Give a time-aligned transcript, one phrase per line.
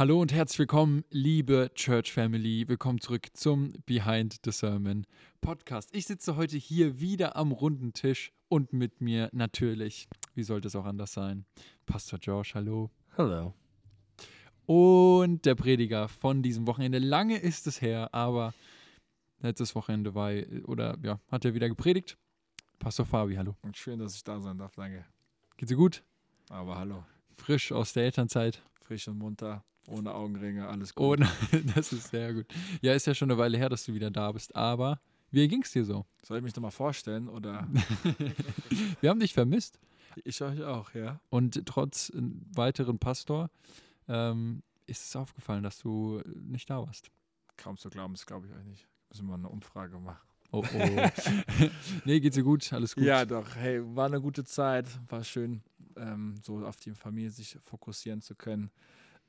[0.00, 2.66] Hallo und herzlich willkommen, liebe Church Family.
[2.66, 5.06] Willkommen zurück zum Behind the Sermon
[5.42, 5.94] Podcast.
[5.94, 10.74] Ich sitze heute hier wieder am runden Tisch und mit mir natürlich, wie sollte es
[10.74, 11.44] auch anders sein,
[11.84, 12.88] Pastor Josh, hallo.
[13.18, 13.52] Hallo.
[14.64, 16.98] Und der Prediger von diesem Wochenende.
[16.98, 18.54] Lange ist es her, aber
[19.40, 20.32] letztes Wochenende war,
[20.64, 22.16] oder ja, hat er wieder gepredigt.
[22.78, 23.54] Pastor Fabi, hallo.
[23.60, 25.04] Und schön, dass ich da sein darf, danke.
[25.58, 26.02] Geht's dir gut?
[26.48, 27.04] Aber hallo.
[27.32, 28.62] Frisch aus der Elternzeit.
[28.80, 31.20] Frisch und munter, ohne Augenringe, alles gut.
[31.20, 31.28] Ohne,
[31.74, 32.46] das ist sehr gut.
[32.82, 35.72] Ja, ist ja schon eine Weile her, dass du wieder da bist, aber wie ging's
[35.72, 36.06] dir so?
[36.22, 37.66] Soll ich mich nochmal vorstellen oder?
[39.00, 39.78] Wir haben dich vermisst.
[40.24, 41.20] Ich euch auch, ja.
[41.30, 42.20] Und trotz äh,
[42.54, 43.48] weiteren Pastor
[44.08, 47.10] ähm, ist es aufgefallen, dass du nicht da warst.
[47.56, 48.88] Kaum zu glauben, das glaube ich euch nicht.
[49.08, 50.26] Müssen wir mal eine Umfrage machen.
[50.52, 51.10] Oh, oh.
[52.04, 52.72] nee, geht's dir gut?
[52.72, 53.04] Alles gut?
[53.04, 53.54] Ja, doch.
[53.54, 54.86] Hey, war eine gute Zeit.
[55.08, 55.62] War schön,
[55.96, 58.70] ähm, so auf die Familie sich fokussieren zu können.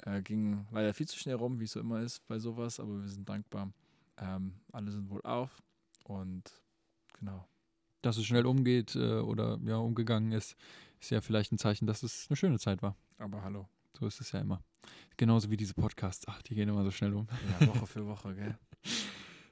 [0.06, 3.02] Äh, ging leider viel zu schnell rum, wie es so immer ist bei sowas, aber
[3.02, 3.72] wir sind dankbar.
[4.18, 5.62] Ähm, alle sind wohl auf
[6.04, 6.44] und
[7.20, 7.48] genau.
[8.02, 10.56] Dass es schnell umgeht äh, oder ja, umgegangen ist,
[11.00, 12.96] ist ja vielleicht ein Zeichen, dass es eine schöne Zeit war.
[13.18, 13.68] Aber hallo.
[14.00, 14.64] So ist es ja immer.
[15.18, 16.28] Genauso wie diese Podcasts.
[16.28, 17.28] Ach, die gehen immer so schnell um.
[17.60, 18.58] Ja, Woche für Woche, gell?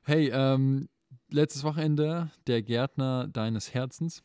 [0.04, 0.90] Hey, ähm,
[1.30, 4.24] letztes Wochenende der Gärtner deines Herzens.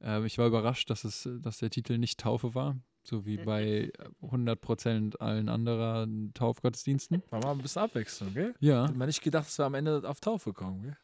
[0.00, 2.76] Ähm, ich war überrascht, dass, es, dass der Titel nicht Taufe war,
[3.06, 7.22] so wie bei 100% allen anderen Taufgottesdiensten.
[7.30, 8.54] War mal ein bisschen Abwechslung, gell?
[8.60, 8.86] Ja.
[8.86, 10.96] Hätte man nicht gedacht, dass wir am Ende auf Taufe kommen, gell?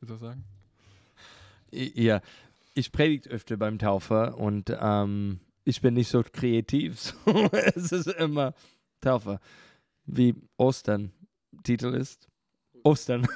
[0.00, 0.44] Würdest du sagen?
[1.70, 2.20] Ja,
[2.74, 7.14] ich predige öfter beim Taufe und ähm, ich bin nicht so kreativ.
[7.24, 8.54] So, es ist immer
[9.00, 9.40] Taufe.
[10.04, 11.12] Wie Ostern
[11.62, 12.28] Titel ist.
[12.82, 13.26] Ostern.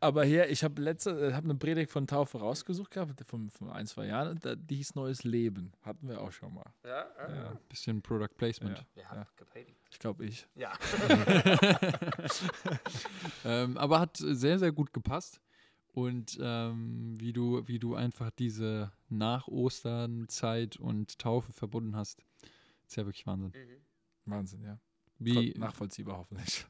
[0.00, 3.70] Aber hier, ich habe letzte, äh, habe eine Predigt von Taufe rausgesucht gehabt, von, von
[3.70, 4.38] ein, zwei Jahren.
[4.40, 5.72] Da, die hieß Neues Leben.
[5.82, 6.72] Hatten wir auch schon mal.
[6.84, 8.78] Ja, Ja, Bisschen Product Placement.
[8.78, 8.84] Ja.
[8.94, 9.78] Wir haben gepredigt.
[9.90, 10.46] ich glaube ich.
[10.54, 10.72] Ja.
[13.44, 15.40] ähm, aber hat sehr, sehr gut gepasst.
[15.92, 22.22] Und ähm, wie, du, wie du einfach diese Nach-Ostern-Zeit und Taufe verbunden hast,
[22.86, 23.52] ist ja wirklich Wahnsinn.
[24.24, 24.78] Wahnsinn, ja.
[25.18, 26.66] Wie Nachvollziehbar hoffentlich.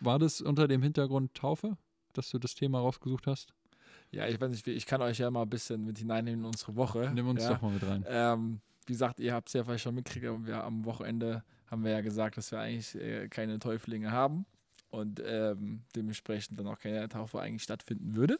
[0.00, 1.76] war das unter dem Hintergrund Taufe,
[2.12, 3.52] dass du das Thema rausgesucht hast?
[4.10, 6.76] Ja, ich weiß nicht, ich kann euch ja mal ein bisschen mit hineinnehmen in unsere
[6.76, 7.10] Woche.
[7.14, 7.54] Nimm uns ja.
[7.54, 8.04] doch mal mit rein.
[8.06, 11.84] Ähm, wie gesagt, ihr habt es ja vielleicht schon mitgekriegt, aber wir am Wochenende haben
[11.84, 14.44] wir ja gesagt, dass wir eigentlich äh, keine Täuflinge haben
[14.90, 18.38] und ähm, dementsprechend dann auch keine Taufe eigentlich stattfinden würde.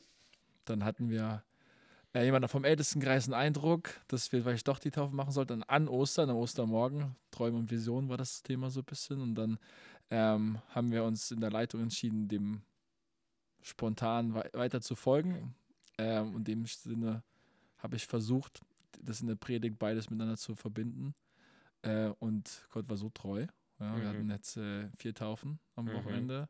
[0.66, 1.43] Dann hatten wir
[2.15, 5.88] äh, jemand vom Ältestenkreis einen Eindruck, dass wir vielleicht doch die Taufe machen sollten an
[5.88, 7.16] Ostern, am Ostermorgen.
[7.31, 9.21] Träume und Visionen war das Thema so ein bisschen.
[9.21, 9.59] Und dann
[10.11, 12.61] ähm, haben wir uns in der Leitung entschieden, dem
[13.62, 15.55] spontan wei weiter zu folgen.
[15.99, 17.23] Ähm, und in dem Sinne
[17.78, 18.61] habe ich versucht,
[19.00, 21.15] das in der Predigt beides miteinander zu verbinden.
[21.83, 23.47] Äh, und Gott war so treu.
[23.81, 24.06] Ja, Wir Mhm.
[24.09, 25.95] hatten jetzt äh, vier Taufen am Mhm.
[25.95, 26.49] Wochenende.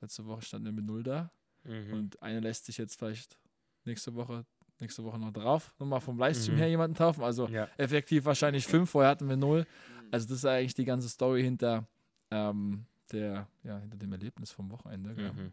[0.00, 1.30] Letzte Woche standen wir mit null da.
[1.64, 1.92] Mhm.
[1.92, 3.36] Und eine lässt sich jetzt vielleicht
[3.84, 4.46] nächste Woche,
[4.78, 6.58] nächste Woche noch drauf, nochmal vom Livestream Mhm.
[6.58, 7.22] her jemanden taufen.
[7.22, 7.68] Also ja.
[7.76, 9.66] effektiv wahrscheinlich fünf, vorher hatten wir null.
[10.10, 11.86] Also das ist eigentlich die ganze Story hinter,
[12.30, 15.10] ähm, der, ja, hinter dem Erlebnis vom Wochenende.
[15.10, 15.52] Mhm.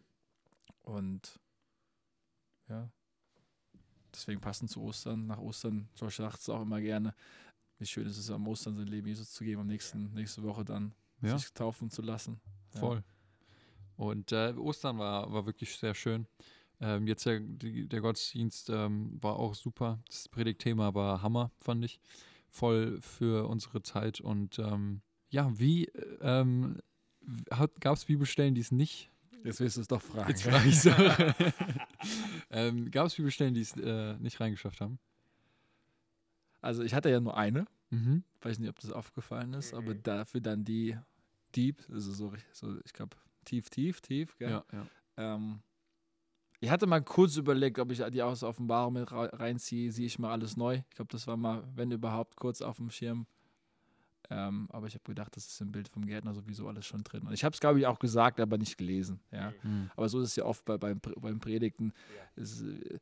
[0.88, 1.38] Und
[2.68, 2.90] ja,
[4.12, 5.26] deswegen passend zu Ostern.
[5.26, 7.14] Nach Ostern, Josh sagt es auch immer gerne,
[7.78, 10.64] wie schön ist es, am Ostern sein Leben Jesus zu geben, am nächsten, nächste Woche
[10.64, 12.40] dann Ja, sich taufen zu lassen.
[12.72, 12.80] Ja.
[12.80, 13.04] voll.
[13.96, 16.26] Und äh, Ostern war, war wirklich sehr schön.
[16.80, 20.00] Ähm, jetzt der, der Gottesdienst ähm, war auch super.
[20.06, 22.00] Das Predigtthema war Hammer, fand ich.
[22.48, 24.20] Voll für unsere Zeit.
[24.20, 25.84] Und ähm, ja, wie
[26.22, 26.80] ähm,
[27.80, 29.10] gab es Bibelstellen, die es nicht
[29.44, 30.28] Jetzt willst du es doch fragen.
[30.30, 30.90] Jetzt frage ich so.
[32.50, 34.98] ähm, Gab es Bibelstellen, die es äh, nicht reingeschafft haben?
[36.60, 38.22] Also ich hatte ja nur eine, Mhm.
[38.42, 40.02] weiß nicht, ob das aufgefallen ist, aber Mhm.
[40.02, 40.98] dafür dann die
[41.56, 44.36] Deep, also so, richtig- so ich glaube, tief, tief, tief.
[44.36, 44.50] Gell?
[44.50, 44.86] Ja, ja.
[45.16, 45.60] Ähm,
[46.60, 50.32] ich hatte mal kurz überlegt, ob ich die aus Offenbarung mit reinziehe, sehe ich mal
[50.32, 50.82] alles neu.
[50.90, 53.26] Ich glaube, das war mal, wenn überhaupt, kurz auf dem Schirm.
[54.30, 57.22] Ähm, aber ich habe gedacht, das ist im Bild vom Gärtner sowieso alles schon drin.
[57.26, 59.20] Und ich habe es, glaube ich, auch gesagt, aber nicht gelesen.
[59.30, 59.52] Ja?
[59.62, 59.90] Mhm.
[59.96, 61.92] Aber so ist es ja oft bei, beim, beim Predigten.
[62.36, 62.98] Es, äh,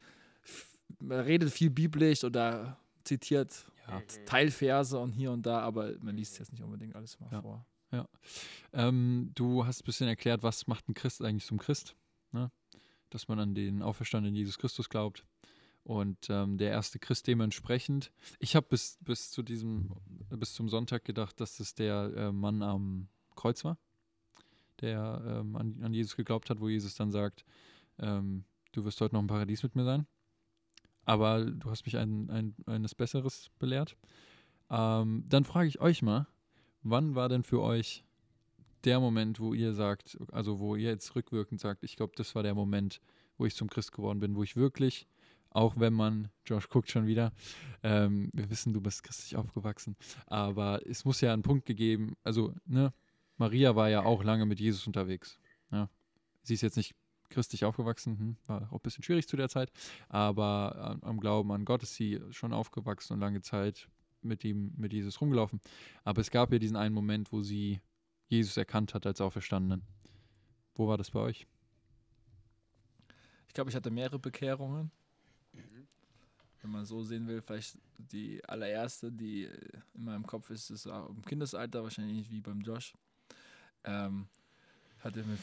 [1.00, 4.00] man redet viel biblisch oder zitiert Ja.
[4.24, 7.40] Teilverse und hier und da, aber man liest jetzt nicht unbedingt alles mal Ja.
[7.42, 7.64] vor.
[8.72, 11.96] Ähm, du hast ein bisschen erklärt, was macht ein Christ eigentlich zum Christ?
[12.32, 12.50] Ne?
[13.10, 15.24] Dass man an den auferstandenen Jesus Christus glaubt.
[15.86, 18.10] Und ähm, der erste Christ dementsprechend.
[18.40, 19.92] Ich habe bis, bis zu diesem,
[20.30, 23.06] bis zum Sonntag gedacht, dass es der äh, Mann am
[23.36, 23.78] Kreuz war,
[24.80, 27.44] der ähm, an, an Jesus geglaubt hat, wo Jesus dann sagt,
[28.00, 30.08] ähm, du wirst heute noch im Paradies mit mir sein.
[31.04, 33.96] Aber du hast mich ein, ein, eines Besseres belehrt.
[34.70, 36.26] Ähm, dann frage ich euch mal,
[36.82, 38.02] wann war denn für euch
[38.82, 42.42] der Moment, wo ihr sagt, also wo ihr jetzt rückwirkend sagt, ich glaube, das war
[42.42, 43.00] der Moment,
[43.38, 45.06] wo ich zum Christ geworden bin, wo ich wirklich,
[45.56, 47.32] auch wenn man, Josh guckt schon wieder,
[47.82, 52.54] ähm, wir wissen, du bist christlich aufgewachsen, aber es muss ja einen Punkt gegeben, also,
[52.66, 52.92] ne,
[53.38, 55.38] Maria war ja auch lange mit Jesus unterwegs.
[55.72, 55.88] Ja.
[56.42, 56.94] Sie ist jetzt nicht
[57.28, 59.72] christlich aufgewachsen, hm, war auch ein bisschen schwierig zu der Zeit,
[60.08, 63.88] aber am Glauben an Gott ist sie schon aufgewachsen und lange Zeit
[64.20, 65.60] mit ihm, mit Jesus rumgelaufen.
[66.04, 67.80] Aber es gab ja diesen einen Moment, wo sie
[68.28, 69.82] Jesus erkannt hat als Auferstandenen.
[70.74, 71.46] Wo war das bei euch?
[73.48, 74.90] Ich glaube, ich hatte mehrere Bekehrungen.
[76.66, 79.44] Wenn man so sehen will, vielleicht die allererste, die
[79.94, 82.92] in meinem Kopf ist, ist auch im Kindesalter, wahrscheinlich wie beim Josh.
[83.84, 84.26] Ähm,
[84.98, 85.38] hatte mit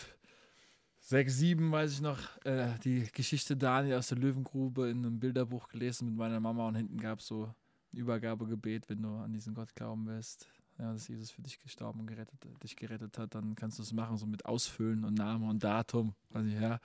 [1.00, 5.70] sechs, sieben, weiß ich noch, äh, die Geschichte Daniel aus der Löwengrube in einem Bilderbuch
[5.70, 7.46] gelesen mit meiner Mama und hinten gab es so
[7.94, 10.50] ein Übergabegebet, wenn du an diesen Gott glauben willst
[10.80, 13.94] ja, dass Jesus für dich gestorben und gerettet, dich gerettet hat, dann kannst du es
[13.94, 16.14] machen, so mit Ausfüllen und Name und Datum.
[16.46, 16.80] Ich, ja.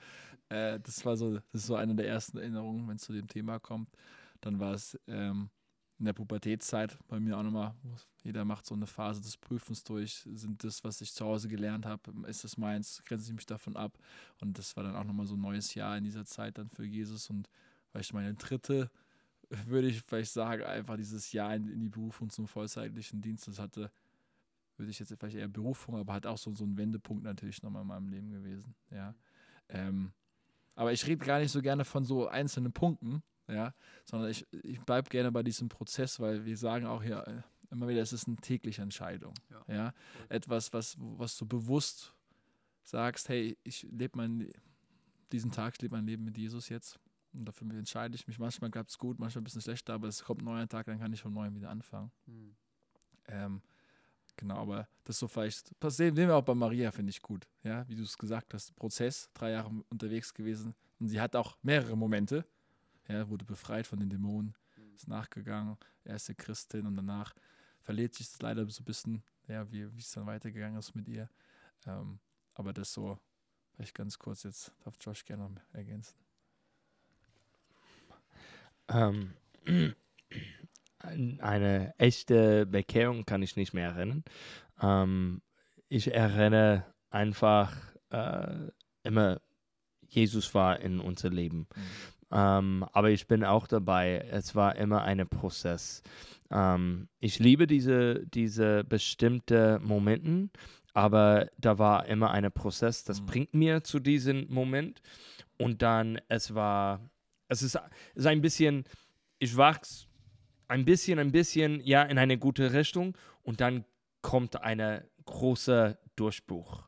[0.49, 3.27] Äh, das war so, das ist so eine der ersten Erinnerungen, wenn es zu dem
[3.27, 3.89] Thema kommt.
[4.41, 5.49] Dann war es ähm,
[5.97, 7.75] in der Pubertätszeit bei mir auch nochmal,
[8.23, 10.27] jeder macht so eine Phase des Prüfens durch.
[10.33, 13.03] Sind das, was ich zu Hause gelernt habe, ist das meins?
[13.05, 13.97] Grenze ich mich davon ab?
[14.39, 16.85] Und das war dann auch nochmal so ein neues Jahr in dieser Zeit dann für
[16.85, 17.49] Jesus und
[17.91, 18.89] vielleicht meine dritte
[19.49, 23.59] würde ich vielleicht sagen, einfach dieses Jahr in, in, die Berufung zum vollzeitlichen Dienst, das
[23.59, 23.91] hatte,
[24.77, 27.81] würde ich jetzt vielleicht eher Berufung, aber hat auch so, so ein Wendepunkt natürlich nochmal
[27.81, 29.15] in meinem Leben gewesen, ja.
[29.69, 30.13] Ähm,
[30.75, 33.73] aber ich rede gar nicht so gerne von so einzelnen Punkten, ja,
[34.05, 37.41] sondern ich, ich bleibe gerne bei diesem Prozess, weil wir sagen auch hier äh,
[37.71, 39.75] immer wieder, es ist eine tägliche Entscheidung, ja.
[39.75, 39.93] ja?
[40.29, 42.13] Etwas, was, was du bewusst
[42.83, 44.51] sagst, hey, ich lebe mein,
[45.31, 46.99] diesen Tag, ich lebe mein Leben mit Jesus jetzt
[47.33, 48.39] und dafür entscheide ich mich.
[48.39, 50.99] Manchmal klappt es gut, manchmal ein bisschen schlechter, aber es kommt ein neuer Tag, dann
[50.99, 52.11] kann ich von neuem wieder anfangen.
[52.25, 52.55] Mhm.
[53.27, 53.61] Ähm,
[54.35, 57.47] genau, aber das so vielleicht, das sehen wir auch bei Maria, finde ich gut.
[57.63, 60.73] Ja, wie du es gesagt hast, Prozess, drei Jahre unterwegs gewesen.
[60.99, 62.45] Und sie hat auch mehrere Momente.
[63.09, 64.55] Ja, wurde befreit von den Dämonen,
[64.95, 67.33] ist nachgegangen, erste Christin und danach
[67.81, 71.27] verliert sich das leider so ein bisschen, ja, wie es dann weitergegangen ist mit ihr.
[71.87, 72.19] Ähm,
[72.53, 73.17] aber das so,
[73.73, 76.15] vielleicht ganz kurz jetzt, darf Josh gerne noch ergänzen.
[78.89, 79.33] Ähm,
[80.99, 84.23] eine echte Bekehrung kann ich nicht mehr erinnern.
[84.81, 85.41] Ähm,
[85.87, 87.75] ich erinnere einfach
[88.11, 88.69] äh,
[89.03, 89.41] immer,
[90.07, 91.67] Jesus war in unser Leben.
[91.75, 92.18] Mhm.
[92.31, 96.03] Ähm, aber ich bin auch dabei, es war immer ein Prozess.
[96.51, 100.49] Ähm, ich liebe diese, diese bestimmten Momente,
[100.93, 103.25] aber da war immer ein Prozess, das mhm.
[103.25, 105.01] bringt mir zu diesem Moment.
[105.57, 107.01] Und dann, es war
[107.49, 107.77] es ist,
[108.15, 108.85] ist ein bisschen,
[109.39, 110.07] ich wachse
[110.67, 113.83] ein bisschen, ein bisschen, ja, in eine gute Richtung und dann
[114.21, 116.87] kommt ein großer Durchbruch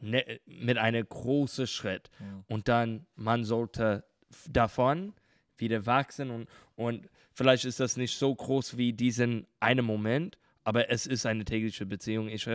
[0.00, 0.10] mhm.
[0.10, 2.10] ne, mit einem großen Schritt.
[2.18, 2.44] Mhm.
[2.48, 4.04] Und dann, man sollte
[4.48, 5.12] davon
[5.56, 10.90] wieder wachsen und, und vielleicht ist das nicht so groß wie diesen einen Moment, aber
[10.90, 12.28] es ist eine tägliche Beziehung.
[12.28, 12.48] Ich,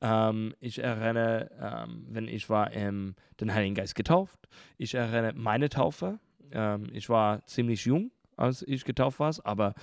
[0.00, 4.38] ähm, ich erinnere, ähm, wenn ich war im den Heiligen Geist getauft,
[4.78, 6.18] ich erinnere meine Taufe,
[6.52, 9.74] ähm, ich war ziemlich jung, als ich getauft war, aber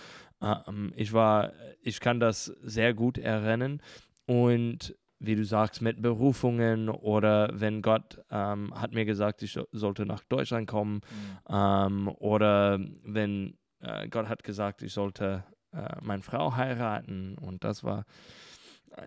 [0.42, 3.82] ähm, ich war, ich kann das sehr gut erinnern
[4.26, 10.06] und wie du sagst, mit Berufungen oder wenn Gott ähm, hat mir gesagt, ich sollte
[10.06, 11.56] nach Deutschland kommen mhm.
[11.56, 17.86] ähm, oder wenn äh, Gott hat gesagt, ich sollte äh, meine Frau heiraten und das
[17.86, 18.06] war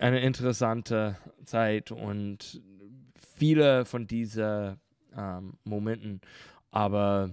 [0.01, 2.63] eine interessante Zeit und
[3.37, 4.81] viele von diesen
[5.17, 6.23] ähm, Momenten,
[6.71, 7.31] aber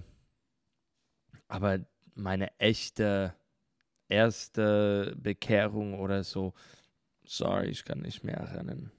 [1.48, 1.78] aber
[2.14, 3.34] meine echte
[4.08, 6.52] erste Bekehrung oder so,
[7.24, 8.90] sorry, ich kann nicht mehr erinnern.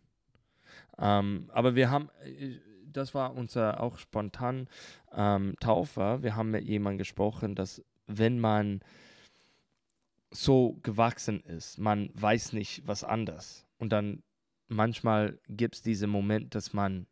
[0.98, 4.68] Ähm, aber wir haben, äh, das war unser auch spontan
[5.14, 6.24] ähm, Taufer.
[6.24, 8.82] Wir haben mit jemandem gesprochen, dass wenn man
[10.32, 13.66] so gewachsen ist, man weiß nicht was anders.
[13.78, 14.24] Und dann
[14.68, 17.08] manchmal gibt es diesen Moment, dass man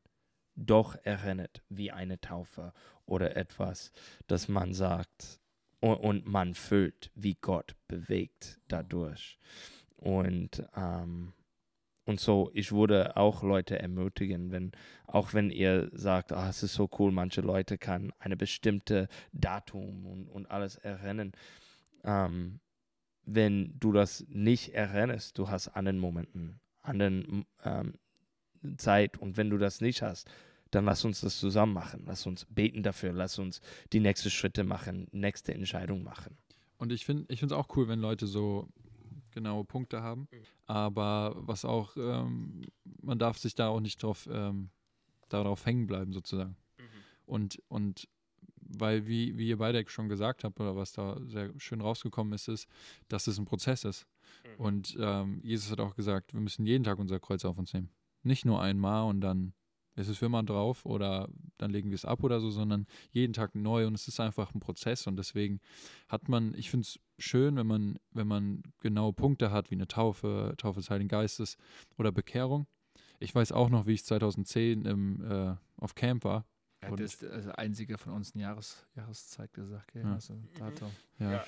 [0.55, 2.73] doch erinnert wie eine Taufe
[3.05, 3.91] oder etwas,
[4.27, 5.39] das man sagt
[5.79, 9.39] und, und man fühlt, wie Gott bewegt dadurch.
[10.03, 11.31] Und, ähm,
[12.05, 14.73] und so, ich würde auch Leute ermutigen, wenn,
[15.07, 20.05] auch wenn ihr sagt, oh, es ist so cool, manche Leute kann eine bestimmte Datum
[20.05, 21.31] und, und alles erinnern.
[22.03, 22.59] Ähm,
[23.25, 27.93] wenn du das nicht erinnerst, du hast anderen Momenten, anderen ähm,
[28.75, 30.29] Zeit und wenn du das nicht hast,
[30.71, 32.03] dann lass uns das zusammen machen.
[32.05, 33.61] Lass uns beten dafür, lass uns
[33.93, 36.35] die nächsten Schritte machen, nächste Entscheidung machen.
[36.75, 38.67] Und ich finde es auch cool, wenn Leute so
[39.33, 40.27] genaue Punkte haben.
[40.65, 42.61] Aber was auch, ähm,
[43.01, 44.69] man darf sich da auch nicht drauf, ähm,
[45.29, 46.55] darauf hängen bleiben, sozusagen.
[47.25, 48.07] Und, und
[48.59, 52.47] weil, wie, wie ihr beide schon gesagt habt, oder was da sehr schön rausgekommen ist,
[52.47, 52.67] ist,
[53.07, 54.07] dass es ein Prozess ist.
[54.57, 57.89] Und ähm, Jesus hat auch gesagt, wir müssen jeden Tag unser Kreuz auf uns nehmen.
[58.23, 59.53] Nicht nur einmal und dann
[59.95, 63.55] es für immer drauf oder dann legen wir es ab oder so, sondern jeden Tag
[63.55, 65.59] neu und es ist einfach ein Prozess und deswegen
[66.09, 69.87] hat man, ich finde es schön, wenn man, wenn man genaue Punkte hat, wie eine
[69.87, 71.57] Taufe, Taufe des Heiligen Geistes
[71.97, 72.67] oder Bekehrung.
[73.19, 76.45] Ich weiß auch noch, wie ich 2010 im, äh, auf Camp war.
[76.81, 80.03] Er hat Und- jetzt also einziger von uns eine Jahres Jahreszeit gesagt, gell?
[80.03, 80.13] Ja.
[80.15, 80.89] Also Datum.
[81.19, 81.43] Ja, Ja.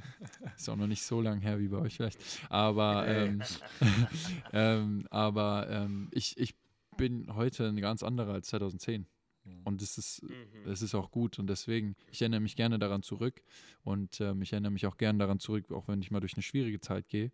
[0.56, 2.18] ist auch noch nicht so lang her wie bei euch vielleicht.
[2.48, 3.40] Aber, ähm,
[4.52, 6.56] ähm, aber ähm, ich, ich
[7.00, 9.06] bin heute ein ganz anderer als 2010.
[9.44, 9.62] Mhm.
[9.64, 10.22] Und das ist,
[10.66, 11.38] das ist auch gut.
[11.38, 13.42] Und deswegen, ich erinnere mich gerne daran zurück.
[13.82, 16.42] Und ähm, ich erinnere mich auch gerne daran zurück, auch wenn ich mal durch eine
[16.42, 17.32] schwierige Zeit gehe.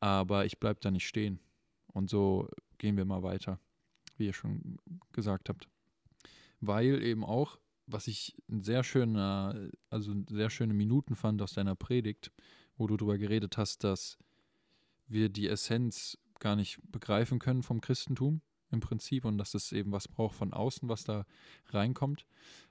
[0.00, 1.40] Aber ich bleibe da nicht stehen.
[1.86, 3.58] Und so gehen wir mal weiter,
[4.18, 4.78] wie ihr schon
[5.12, 5.68] gesagt habt.
[6.60, 11.76] Weil eben auch, was ich ein sehr schöner, also sehr schöne Minuten fand aus deiner
[11.76, 12.30] Predigt,
[12.76, 14.18] wo du darüber geredet hast, dass
[15.06, 19.92] wir die Essenz gar nicht begreifen können vom Christentum im Prinzip und dass es eben
[19.92, 21.24] was braucht von außen, was da
[21.68, 22.26] reinkommt.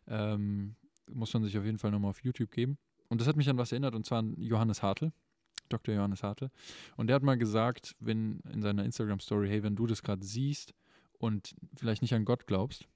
[0.07, 0.75] Ähm,
[1.09, 2.77] muss man sich auf jeden Fall nochmal auf YouTube geben.
[3.09, 5.11] Und das hat mich an was erinnert, und zwar an Johannes Hartl,
[5.69, 5.95] Dr.
[5.95, 6.49] Johannes Hartl.
[6.95, 10.73] Und der hat mal gesagt, wenn in seiner Instagram-Story, hey, wenn du das gerade siehst
[11.17, 12.87] und vielleicht nicht an Gott glaubst,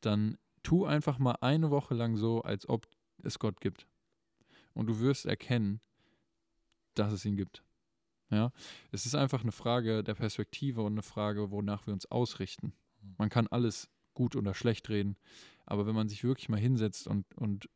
[0.00, 2.86] dann tu einfach mal eine Woche lang so, als ob
[3.22, 3.86] es Gott gibt.
[4.72, 5.80] Und du wirst erkennen,
[6.94, 7.62] dass es ihn gibt.
[8.30, 8.52] Ja,
[8.92, 12.72] es ist einfach eine Frage der Perspektive und eine Frage, wonach wir uns ausrichten.
[13.18, 15.16] Man kann alles gut oder schlecht reden,
[15.66, 17.68] aber wenn man sich wirklich mal hinsetzt und, und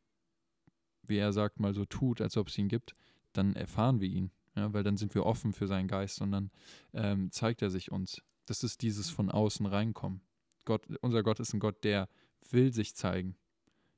[1.03, 2.93] wie er sagt, mal so tut, als ob es ihn gibt,
[3.33, 4.31] dann erfahren wir ihn.
[4.55, 6.49] Ja, weil dann sind wir offen für seinen Geist und dann
[6.93, 8.21] ähm, zeigt er sich uns.
[8.45, 10.21] Das ist dieses von außen reinkommen.
[10.63, 12.07] Gott, unser Gott ist ein Gott, der
[12.49, 13.35] will sich zeigen.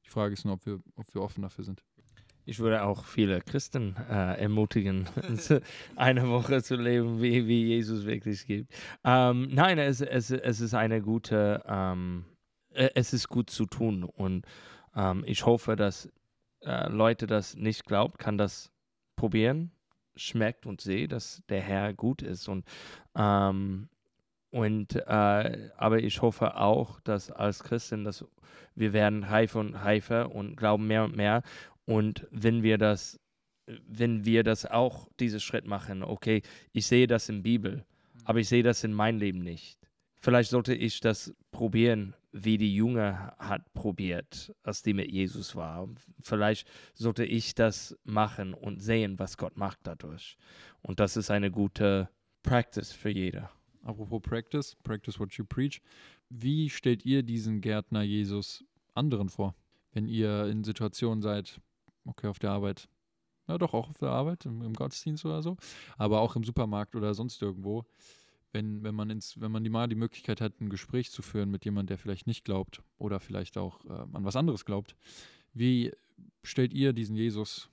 [0.06, 1.84] Die Frage ist nur, ob wir, ob wir offen dafür sind.
[2.48, 5.10] Ich würde auch viele Christen äh, ermutigen,
[5.98, 8.74] eine Woche zu leben, wie, wie Jesus wirklich gibt.
[9.04, 12.24] Ähm, nein, es, es, es ist eine gute, ähm,
[12.74, 14.06] äh, es ist gut zu tun.
[14.06, 14.46] Und
[14.96, 16.10] ähm, ich hoffe, dass
[16.62, 18.72] äh, Leute das nicht glauben, kann das
[19.18, 19.72] probieren,
[20.16, 22.48] schmeckt und sehe, dass der Herr gut ist.
[22.48, 22.64] Und
[23.14, 23.90] ähm,
[24.52, 28.24] und äh, aber ich hoffe auch, dass als Christen, dass
[28.74, 31.44] wir werden reifer und reifer und glauben mehr und mehr
[31.88, 33.18] und wenn wir das,
[33.66, 36.42] wenn wir das auch, diesen Schritt machen, okay,
[36.74, 37.86] ich sehe das in Bibel,
[38.26, 39.80] aber ich sehe das in meinem Leben nicht.
[40.20, 45.88] Vielleicht sollte ich das probieren, wie die Junge hat probiert, als die mit Jesus war.
[46.22, 50.38] Vielleicht sollte ich das machen und sehen, was Gott macht dadurch.
[50.82, 52.10] Und das ist eine gute
[52.44, 53.50] Practice für jeder.
[53.84, 55.82] Apropos Practice, Practice what you preach.
[56.30, 59.56] Wie stellt ihr diesen Gärtner Jesus anderen vor?
[59.94, 61.62] Wenn ihr in Situationen seid,
[62.08, 62.90] okay, auf der Arbeit,
[63.48, 65.58] ja doch auch auf der Arbeit, im, im Gottesdienst oder so,
[65.98, 67.86] aber auch im Supermarkt oder sonst irgendwo,
[68.54, 71.52] wenn, wenn man ins, wenn man die mal die Möglichkeit hat, ein Gespräch zu führen
[71.52, 74.96] mit jemandem, der vielleicht nicht glaubt oder vielleicht auch äh, an was anderes glaubt,
[75.54, 75.92] wie
[76.44, 77.70] stellt ihr diesen Jesus,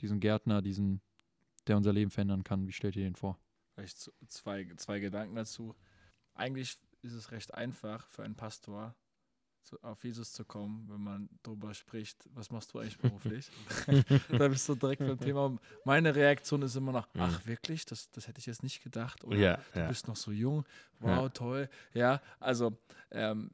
[0.00, 1.00] diesen Gärtner, diesen,
[1.66, 3.38] der unser Leben verändern kann, wie stellt ihr den vor?
[3.74, 5.74] Vielleicht zwei, zwei Gedanken dazu.
[6.34, 8.94] Eigentlich ist es recht einfach für einen Pastor,
[9.82, 13.50] auf Jesus zu kommen, wenn man darüber spricht, was machst du eigentlich beruflich?
[14.28, 15.56] da bist du direkt beim Thema.
[15.84, 17.20] Meine Reaktion ist immer noch, Mhm.
[17.22, 19.24] ach wirklich, das, das hätte ich jetzt nicht gedacht.
[19.24, 19.88] Oder Ja, du ja.
[19.88, 20.64] bist noch so jung,
[21.00, 21.28] wow, Ja.
[21.30, 21.68] toll.
[21.92, 22.76] Ja, also
[23.10, 23.50] ähm,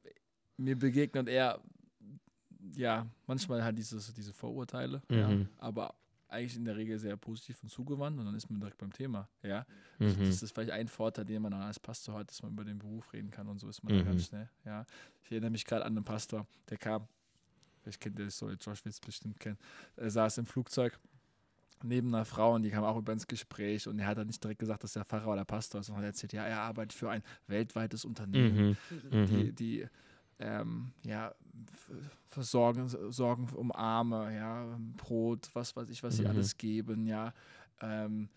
[0.57, 1.61] mir begegnet er,
[2.75, 5.49] ja, manchmal halt dieses, diese Vorurteile, Mhm.
[5.59, 5.95] aber
[6.31, 9.29] eigentlich in der Regel sehr positiv und zugewandt und dann ist man direkt beim Thema,
[9.43, 9.67] ja.
[9.99, 10.25] Also Mhm.
[10.27, 12.79] Das ist vielleicht ein Vorteil, den man dann als Pastor hat, dass man über den
[12.79, 14.07] Beruf reden kann und so ist man da Mhm.
[14.07, 14.49] ganz schnell.
[14.65, 14.87] Ja.
[15.25, 17.07] Ich erinnere mich gerade an einen Pastor, der kam,
[17.83, 19.59] vielleicht kennt ihr das so, Josh wird es bestimmt kennen,
[19.97, 20.99] er saß im Flugzeug
[21.83, 24.43] neben einer Frau und die kam auch über ins Gespräch und er hat dann nicht
[24.43, 27.11] direkt gesagt, dass er Pfarrer oder Pastor ist, sondern hat erzählt, ja, er arbeitet für
[27.11, 29.27] ein weltweites Unternehmen, Mhm.
[29.27, 29.55] die, Mhm.
[29.55, 29.87] die
[30.39, 31.35] ähm, ja,
[32.29, 36.29] versorgen, sorgen um Arme, ja, Brot, was weiß ich, was sie Mhm.
[36.31, 37.33] alles geben, ja,
[37.81, 38.29] ähm,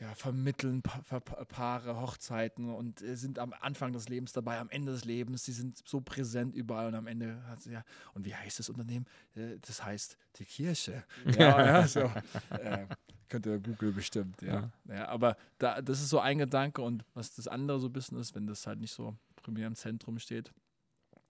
[0.00, 4.58] ja, vermitteln pa pa Pa- Paare, Hochzeiten und äh, sind am Anfang des Lebens dabei,
[4.58, 7.84] am Ende des Lebens, sie sind so präsent überall und am Ende hat sie ja,
[8.14, 9.04] und wie heißt das Unternehmen?
[9.34, 11.04] Äh, Das heißt die Kirche.
[11.38, 12.10] Ja, ja, so.
[12.56, 12.86] Äh,
[13.28, 14.70] könnte Google bestimmt, ja.
[14.88, 15.06] ja.
[15.06, 18.34] aber da, das ist so ein Gedanke und was das andere so ein bisschen ist,
[18.34, 20.50] wenn das halt nicht so primär im Zentrum steht,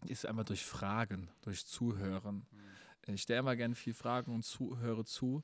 [0.06, 2.46] ist einfach durch Fragen, durch Zuhören.
[3.06, 5.42] Ich stelle immer gerne viel Fragen und zu, höre zu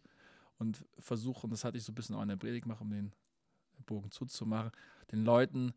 [0.58, 2.90] und versuche, und das hatte ich so ein bisschen auch in der Predigt gemacht, um
[2.90, 3.12] den
[3.86, 4.70] Bogen zuzumachen,
[5.12, 5.75] den Leuten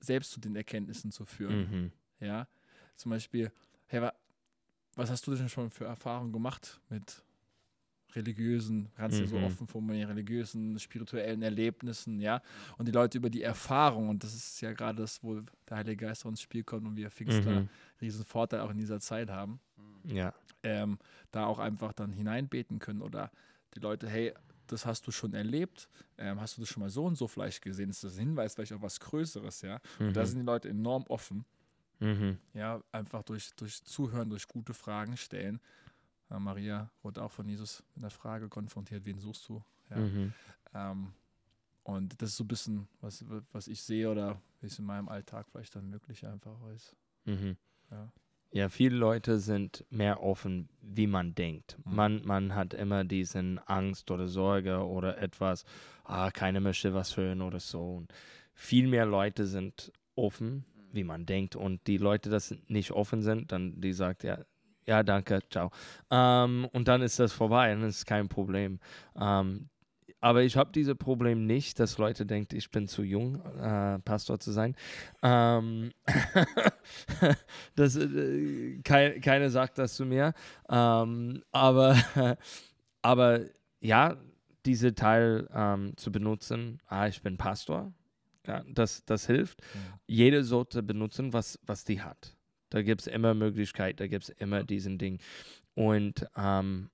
[0.00, 1.70] selbst zu den Erkenntnissen zu führen.
[1.70, 1.92] Mhm.
[2.20, 2.48] Ja,
[2.94, 3.50] zum Beispiel,
[3.86, 4.14] hey, wa-
[4.94, 7.24] was hast du denn schon für Erfahrungen gemacht mit
[8.16, 9.44] religiösen, kannst du so Mhm.
[9.44, 12.42] offen formulieren, religiösen, spirituellen Erlebnissen, ja?
[12.78, 16.06] Und die Leute über die Erfahrung, und das ist ja gerade das, wo der Heilige
[16.06, 17.68] Geist ins Spiel kommt und wir Pfingstler Mhm.
[18.00, 19.60] riesen Vorteil auch in dieser Zeit haben,
[20.04, 20.34] Ja.
[20.62, 20.98] ähm,
[21.30, 23.30] da auch einfach dann hineinbeten können oder
[23.74, 24.32] die Leute, hey,
[24.66, 27.62] das hast du schon erlebt, ähm, hast du das schon mal so und so vielleicht
[27.62, 29.80] gesehen, ist das ein Hinweis vielleicht auf was Größeres, ja?
[30.00, 30.08] Mhm.
[30.08, 31.44] Und da sind die Leute enorm offen
[32.00, 32.38] mhm.
[32.54, 35.60] ja, einfach durch, durch Zuhören, durch gute Fragen stellen.
[36.30, 39.62] Äh, Maria wurde auch von Jesus mit der Frage konfrontiert, wen suchst du?
[39.90, 39.96] Ja.
[39.96, 40.32] Mhm.
[40.74, 41.12] Ähm,
[41.82, 45.08] und das ist so ein bisschen, was, was ich sehe oder wie es in meinem
[45.08, 46.96] Alltag vielleicht dann möglich einfach ist.
[47.24, 47.56] Mhm.
[47.90, 48.12] Ja.
[48.52, 51.78] Ja, viele Leute sind mehr offen, wie man denkt.
[51.84, 51.94] Mhm.
[51.94, 55.64] Man, man hat immer diesen Angst oder Sorge oder etwas,
[56.04, 57.96] ah, keiner möchte was hören oder so.
[57.96, 58.12] Und
[58.54, 61.54] viel mehr Leute sind offen, wie man denkt.
[61.54, 64.38] Und die Leute, das nicht offen sind, dann die sagt, ja,
[64.86, 65.70] ja, danke, ciao.
[66.10, 68.78] Ähm, und dann ist das vorbei, dann ist kein Problem.
[69.18, 69.68] Ähm,
[70.20, 74.40] aber ich habe dieses Problem nicht, dass Leute denken, ich bin zu jung, äh, Pastor
[74.40, 74.74] zu sein.
[75.22, 75.92] Ähm,
[77.76, 80.32] das, äh, kein, keiner sagt das zu mir.
[80.68, 81.96] Ähm, aber,
[83.02, 83.40] aber
[83.80, 84.16] ja,
[84.64, 87.92] diese Teil ähm, zu benutzen, ah, ich bin Pastor,
[88.46, 89.60] ja, das, das hilft.
[90.06, 92.35] Jeder sollte benutzen, was, was die hat.
[92.70, 95.20] Da gibt es immer Möglichkeit, da gibt es immer diesen Ding.
[95.74, 96.90] Und ähm,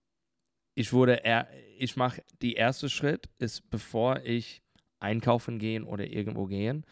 [0.74, 1.48] ich wurde, er,
[1.78, 4.62] ich mache, die erste Schritt ist, bevor ich
[5.00, 6.84] einkaufen gehen oder irgendwo gehen,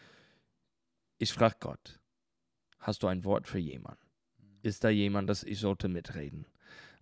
[1.17, 1.99] ich frage Gott,
[2.79, 4.01] hast du ein Wort für jemanden?
[4.63, 6.45] Ist da jemand, das ich sollte mitreden?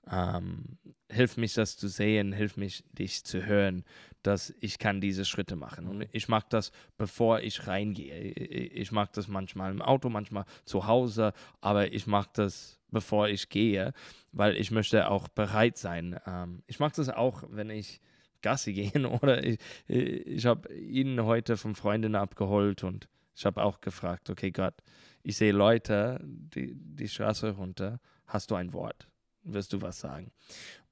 [0.10, 0.78] Ähm,
[1.10, 3.84] hilf mich das zu sehen, hilf mich dich zu hören,
[4.24, 5.88] dass ich kann diese Schritte machen.
[5.88, 8.14] Und ich mache das, bevor ich reingehe.
[8.14, 13.50] Ich mache das manchmal im Auto, manchmal zu Hause, aber ich mache das, bevor ich
[13.50, 13.94] gehe,
[14.32, 16.20] weil ich möchte auch bereit sein.
[16.26, 18.02] Ähm, ich mache das auch, wenn ich
[18.42, 23.80] Gassi gehen oder ich, ich habe ihn heute von Freundinnen abgeholt und ich habe auch
[23.80, 24.76] gefragt, okay Gott,
[25.24, 29.08] ich sehe Leute, die, die Straße runter, hast du ein Wort?
[29.44, 30.32] Wirst du was sagen?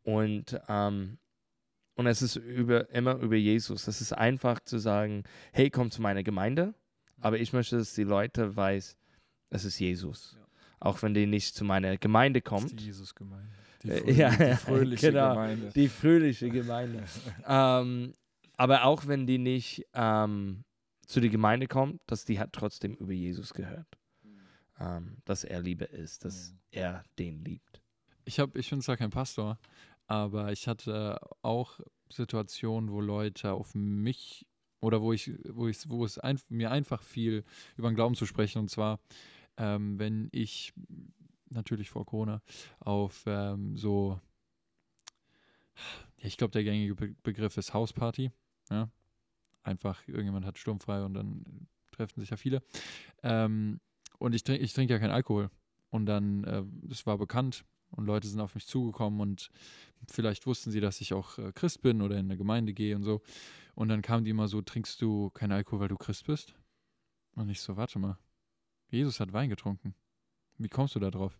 [0.03, 1.17] Und, ähm,
[1.97, 3.87] und es ist über, immer über Jesus.
[3.87, 6.73] Es ist einfach zu sagen, hey, komm zu meiner Gemeinde,
[7.19, 8.95] aber ich möchte, dass die Leute weiß,
[9.49, 10.35] es ist Jesus.
[10.37, 10.45] Ja.
[10.79, 12.79] Auch wenn die nicht zu meiner Gemeinde kommt.
[12.79, 13.49] die Jesus-Gemeinde.
[13.83, 15.29] Die, Äh, fröh ja, die fröhliche genau.
[15.33, 15.71] Gemeinde.
[15.75, 17.03] Die fröhliche Gemeinde.
[17.47, 18.13] ähm,
[18.57, 20.63] aber auch wenn die nicht ähm,
[21.05, 23.87] zu der Gemeinde kommt, dass die hat trotzdem über Jesus gehört.
[24.79, 27.81] Ähm, dass er Liebe ist, dass er den liebt.
[28.25, 29.57] Ich, hab- ich bin zwar kein Pastor,
[30.07, 34.47] aber ich hatte auch Situationen, wo Leute auf mich
[34.79, 37.43] oder wo ich, wo ich, wo es ein, mir einfach fiel,
[37.75, 38.59] über den Glauben zu sprechen.
[38.59, 38.99] Und zwar,
[39.57, 40.73] ähm, wenn ich
[41.49, 42.41] natürlich vor Corona
[42.79, 44.19] auf ähm, so,
[46.17, 48.31] ich glaube, der gängige Be Begriff ist Hausparty.
[48.69, 48.89] Ja?
[49.63, 52.63] Einfach, irgendjemand hat sturmfrei und dann treffen sich ja viele.
[53.23, 53.79] Ähm,
[54.19, 55.49] und ich trinke ich trink ja keinen Alkohol.
[55.89, 59.49] Und dann, äh, das war bekannt und Leute sind auf mich zugekommen und
[60.07, 63.03] vielleicht wussten sie, dass ich auch äh, Christ bin oder in eine Gemeinde gehe und
[63.03, 63.21] so.
[63.75, 66.55] Und dann kamen die immer so, trinkst du keinen Alkohol, weil du Christ bist?
[67.35, 68.17] Und ich so, warte mal,
[68.89, 69.93] Jesus hat Wein getrunken.
[70.57, 71.37] Wie kommst du da drauf?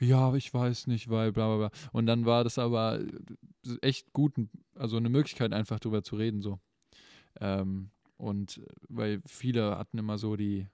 [0.00, 1.78] Ja, ich weiß nicht, weil bla bla bla.
[1.92, 4.34] Und dann war das aber äh, echt gut,
[4.74, 6.58] also eine Möglichkeit einfach drüber zu reden so.
[7.40, 10.66] Ähm, und äh, weil viele hatten immer so die,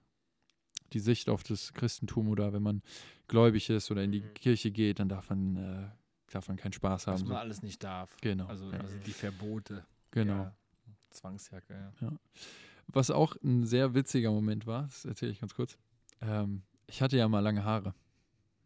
[0.93, 2.81] die Sicht auf das Christentum oder wenn man
[3.27, 4.33] gläubig ist oder in die Mhm.
[4.33, 5.89] Kirche geht, dann darf man, äh,
[6.31, 7.19] darf man keinen Spaß haben.
[7.21, 7.35] man So.
[7.35, 8.15] alles nicht darf.
[8.21, 8.45] Genau.
[8.47, 8.79] Also, ja.
[8.79, 9.85] also die Verbote.
[10.11, 10.43] genau.
[10.43, 10.55] Ja.
[11.09, 12.11] Zwangsjacke, ja.
[12.87, 15.77] Was auch ein sehr witziger Moment war, das erzähle ich ganz kurz.
[16.21, 17.93] Ähm, ich hatte ja mal lange Haare.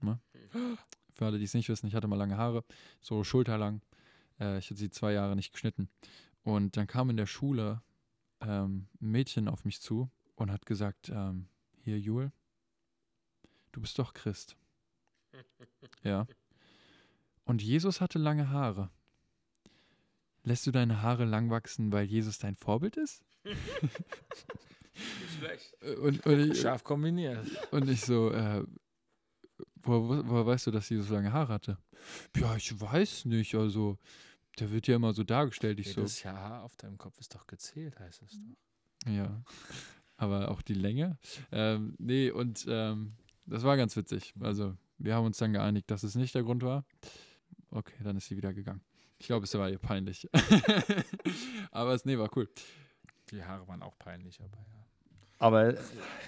[0.02, 0.20] Ne?
[1.14, 2.64] Für alle, die es nicht wissen, ich hatte mal lange Haare,
[3.02, 3.82] so schulterlang.
[4.40, 5.90] Äh, ich hatte sie zwei Jahre nicht geschnitten.
[6.44, 7.82] Und dann kam in der Schule
[8.42, 11.48] ähm, ein Mädchen auf mich zu und hat gesagt, ähm,
[11.86, 12.32] hier Jul,
[13.72, 14.58] du bist doch Christ.
[16.04, 16.28] ja.
[17.46, 18.90] Und Jesus hatte lange Haare.
[20.44, 23.24] Lässt du deine Haare lang wachsen, weil Jesus dein Vorbild ist?
[26.02, 27.46] Und, und, ich, Scharf kombiniert.
[27.72, 28.64] und ich so, äh,
[29.84, 31.78] woher, woher weißt du, dass Jesus lange Haare hatte?
[32.38, 34.00] Ja, ich weiß nicht, also
[34.58, 35.80] der wird ja immer so dargestellt.
[35.80, 39.12] Ich so, Jedes Haar auf deinem Kopf ist doch gezählt, heißt es doch.
[39.12, 39.44] ja.
[40.18, 41.18] Aber auch die Länge.
[41.52, 43.14] Ähm, nee, und ähm,
[43.46, 44.34] das war ganz witzig.
[44.40, 46.86] Also, wir haben uns dann geeinigt, dass es nicht der Grund war.
[47.70, 48.82] Okay, dann ist sie wieder gegangen.
[49.20, 50.30] Ich glaube, es war ihr peinlich.
[51.72, 52.50] Aber es, nee, war cool.
[53.32, 54.86] Die Haare waren auch peinlich, aber ja.
[55.40, 55.74] Aber,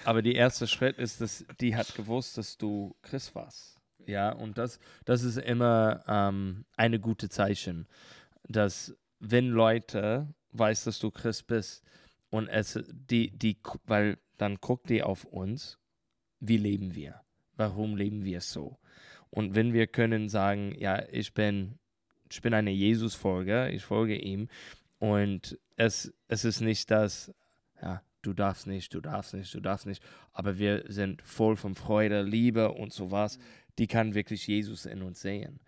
[0.04, 3.78] aber der erste Schritt ist, dass die hat gewusst, dass du Christ warst.
[4.06, 7.86] Ja, und das, das ist immer ähm, eine gute Zeichen,
[8.48, 11.84] dass wenn Leute weiß, dass du Christ bist
[12.30, 15.78] und es die die weil dann guckt die auf uns,
[16.40, 17.20] wie leben wir?
[17.56, 18.78] Warum leben wir so?
[19.30, 21.78] Und wenn wir können sagen, ja, ich bin
[22.30, 24.48] ich bin eine Jesus-Folger, ich folge ihm
[24.98, 27.32] und es, es ist nicht das,
[27.80, 31.74] ja, du darfst nicht, du darfst nicht, du darfst nicht, aber wir sind voll von
[31.74, 33.38] Freude, Liebe und sowas,
[33.78, 35.60] die kann wirklich Jesus in uns sehen.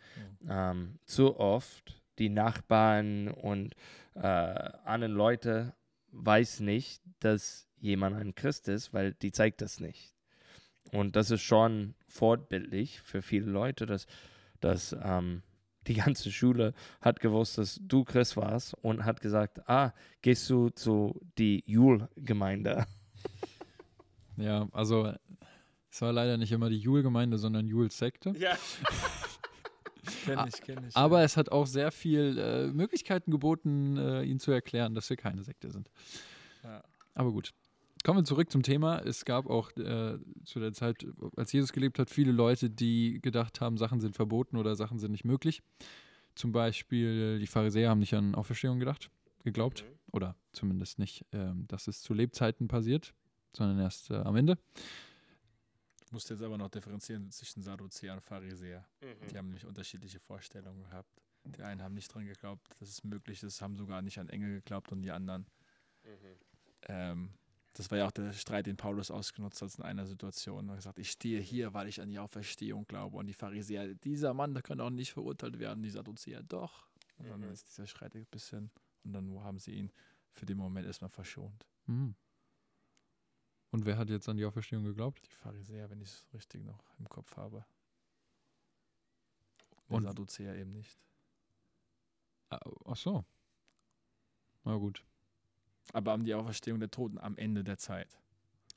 [0.43, 0.49] Mhm.
[0.51, 3.75] Ähm, zu oft die Nachbarn und
[4.15, 5.75] äh, anderen Leute
[6.13, 10.15] weiß nicht, dass jemand ein Christ ist, weil die zeigt das nicht.
[10.93, 14.07] Und das ist schon vorbildlich für viele Leute, dass,
[14.61, 15.43] dass ähm,
[15.87, 19.93] die ganze Schule hat gewusst, dass du Christ warst und hat gesagt, ah,
[20.23, 22.87] gehst du zu die Jul-Gemeinde?
[24.37, 25.13] Ja, also
[25.91, 28.33] es war leider nicht immer die Jul-Gemeinde, sondern Jul-Sekte.
[28.39, 28.57] Ja.
[30.25, 30.97] Kenn ich, kenn ich.
[30.97, 35.17] Aber es hat auch sehr viel äh, Möglichkeiten geboten, äh, ihnen zu erklären, dass wir
[35.17, 35.91] keine Sekte sind.
[36.63, 36.83] ja.
[37.15, 37.53] Aber gut.
[38.03, 39.01] Kommen wir zurück zum Thema.
[39.01, 43.61] Es gab auch äh, zu der Zeit, als Jesus gelebt hat, viele Leute, die gedacht
[43.61, 45.63] haben, Sachen sind verboten oder Sachen sind nicht möglich.
[46.35, 49.11] Zum Beispiel die Pharisäer haben nicht an Auferstehung gedacht,
[49.45, 49.85] geglaubt.
[50.13, 53.15] Oder zumindest nicht, ähm, dass es zu Lebzeiten passiert,
[53.55, 54.59] sondern erst äh, am Ende.
[56.11, 58.85] Du musst jetzt aber noch differenzieren zwischen Sadduzäer und Pharisäer.
[59.01, 59.29] Mhm.
[59.29, 61.09] Die haben nämlich unterschiedliche Vorstellungen gehabt.
[61.45, 64.57] Die einen haben nicht dran geglaubt, dass es möglich ist, haben sogar nicht an Engel
[64.57, 65.47] geglaubt und die anderen.
[66.83, 67.31] Ähm,
[67.75, 70.67] das war ja auch der Streit, den Paulus ausgenutzt hat in einer Situation.
[70.69, 73.17] Er hat gesagt, ich stehe hier, weil ich an die Auferstehung glaube.
[73.17, 75.83] Und die Pharisäer, dieser Mann, der kann auch nicht verurteilt werden.
[75.83, 76.89] Die Sadduzäer, doch.
[77.19, 77.53] Und dann Mhm.
[77.53, 78.71] ist dieser Streit ein bisschen.
[79.05, 79.93] Und dann haben sie ihn
[80.33, 81.67] für den Moment erstmal verschont.
[81.87, 82.17] Mhm.
[83.71, 85.23] Und wer hat jetzt an die Auferstehung geglaubt?
[85.27, 87.65] Die Pharisäer, wenn ich es richtig noch im Kopf habe.
[89.89, 90.99] Und- Und Sadduzäer eben nicht.
[92.51, 93.25] Ah, Ach so.
[94.65, 95.05] Na gut.
[95.93, 98.19] Aber an die Auferstehung der Toten am Ende der Zeit.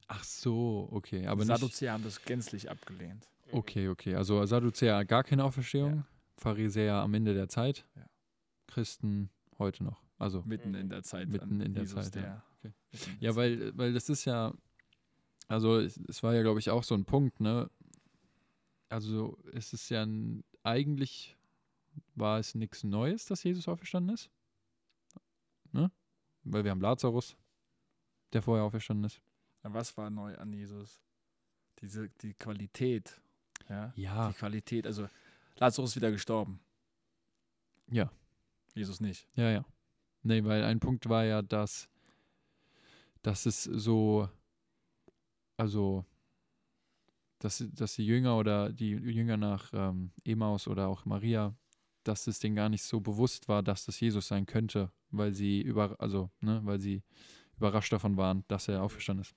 [0.08, 1.28] Ach so, okay.
[1.28, 3.28] Aber die Sadduzäer haben das gänzlich abgelehnt.
[3.52, 4.16] Okay, okay.
[4.16, 6.06] Also Sadduzäer gar keine Auferstehung,
[6.38, 8.06] Pharisäer am Ende der Zeit, Ja.
[8.68, 9.30] Christen
[9.60, 10.02] heute noch.
[10.18, 11.28] Also Mitten in der Zeit.
[11.30, 12.22] Mitten in der Jesus, Zeit, ja.
[12.22, 12.74] der Okay.
[12.92, 14.54] in der ja, weil, weil das ist ja,
[15.48, 17.70] also es, war ja, glaube ich, auch so ein Punkt, ne?
[18.90, 21.36] Also es ist ja ein, eigentlich
[22.16, 24.30] war es nichts Neues, dass Jesus auferstanden ist.
[25.72, 25.92] Ne?
[26.44, 27.36] Weil wir haben Lazarus,
[28.34, 29.22] der vorher auferstanden ist.
[29.64, 31.02] Was war neu an Jesus?
[31.80, 33.20] Diese, die Qualität.
[33.70, 33.94] Ja?
[33.96, 34.30] Ja.
[34.30, 34.86] Die Qualität.
[34.86, 35.08] Also,
[35.58, 36.60] Lazarus ist wieder gestorben.
[37.90, 38.12] Ja.
[38.76, 39.28] Jesus nicht.
[39.36, 39.66] Ja, ja.
[40.24, 41.90] Nee, weil ein Punkt war ja, dass,
[43.22, 44.30] dass es so,
[45.64, 46.06] also,
[47.40, 51.56] dass, dass die Jünger oder die Jünger nach ähm, Emaus oder auch Maria,
[52.04, 55.62] dass es denen gar nicht so bewusst war, dass das Jesus sein könnte, weil sie
[55.62, 57.02] über, also, ne, weil sie
[57.58, 59.36] überrascht davon waren, dass er auferstanden ist.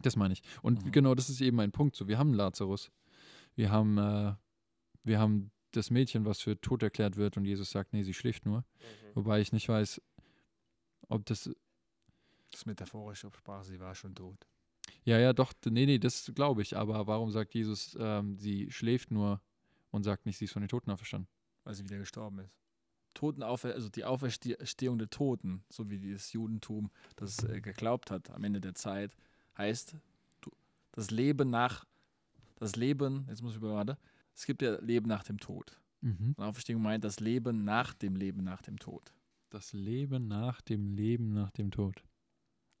[0.00, 0.42] Das meine ich.
[0.62, 0.92] Und Mhm.
[0.92, 1.94] genau das ist eben ein Punkt.
[1.94, 2.90] So, wir haben Lazarus.
[3.54, 4.34] Wir haben, äh,
[5.04, 8.46] wir haben das Mädchen, was für tot erklärt wird und Jesus sagt, nee, sie schläft
[8.46, 8.64] nur.
[9.14, 10.00] Wobei ich nicht weiß,
[11.08, 11.50] ob das.
[12.50, 14.46] Das ist metaphorisch auf Sprache, sie war schon tot.
[15.04, 16.76] Ja, ja, doch, nee, nee, das glaube ich.
[16.76, 19.40] Aber warum sagt Jesus, ähm, sie schläft nur
[19.90, 21.28] und sagt nicht, sie ist von den Toten auferstanden?
[21.64, 22.56] weil sie wieder gestorben ist.
[23.14, 28.44] Totenaufer also die Auferstehung der Toten, so wie das Judentum das äh, geglaubt hat am
[28.44, 29.16] Ende der Zeit,
[29.58, 29.96] heißt
[30.92, 31.86] das Leben nach
[32.56, 33.98] das Leben, jetzt muss ich gerade,
[34.34, 35.80] es gibt ja Leben nach dem Tod.
[36.02, 36.34] Mhm.
[36.36, 39.12] Und Auferstehung meint das Leben nach dem Leben nach dem Tod.
[39.48, 42.02] Das Leben nach dem Leben nach dem Tod.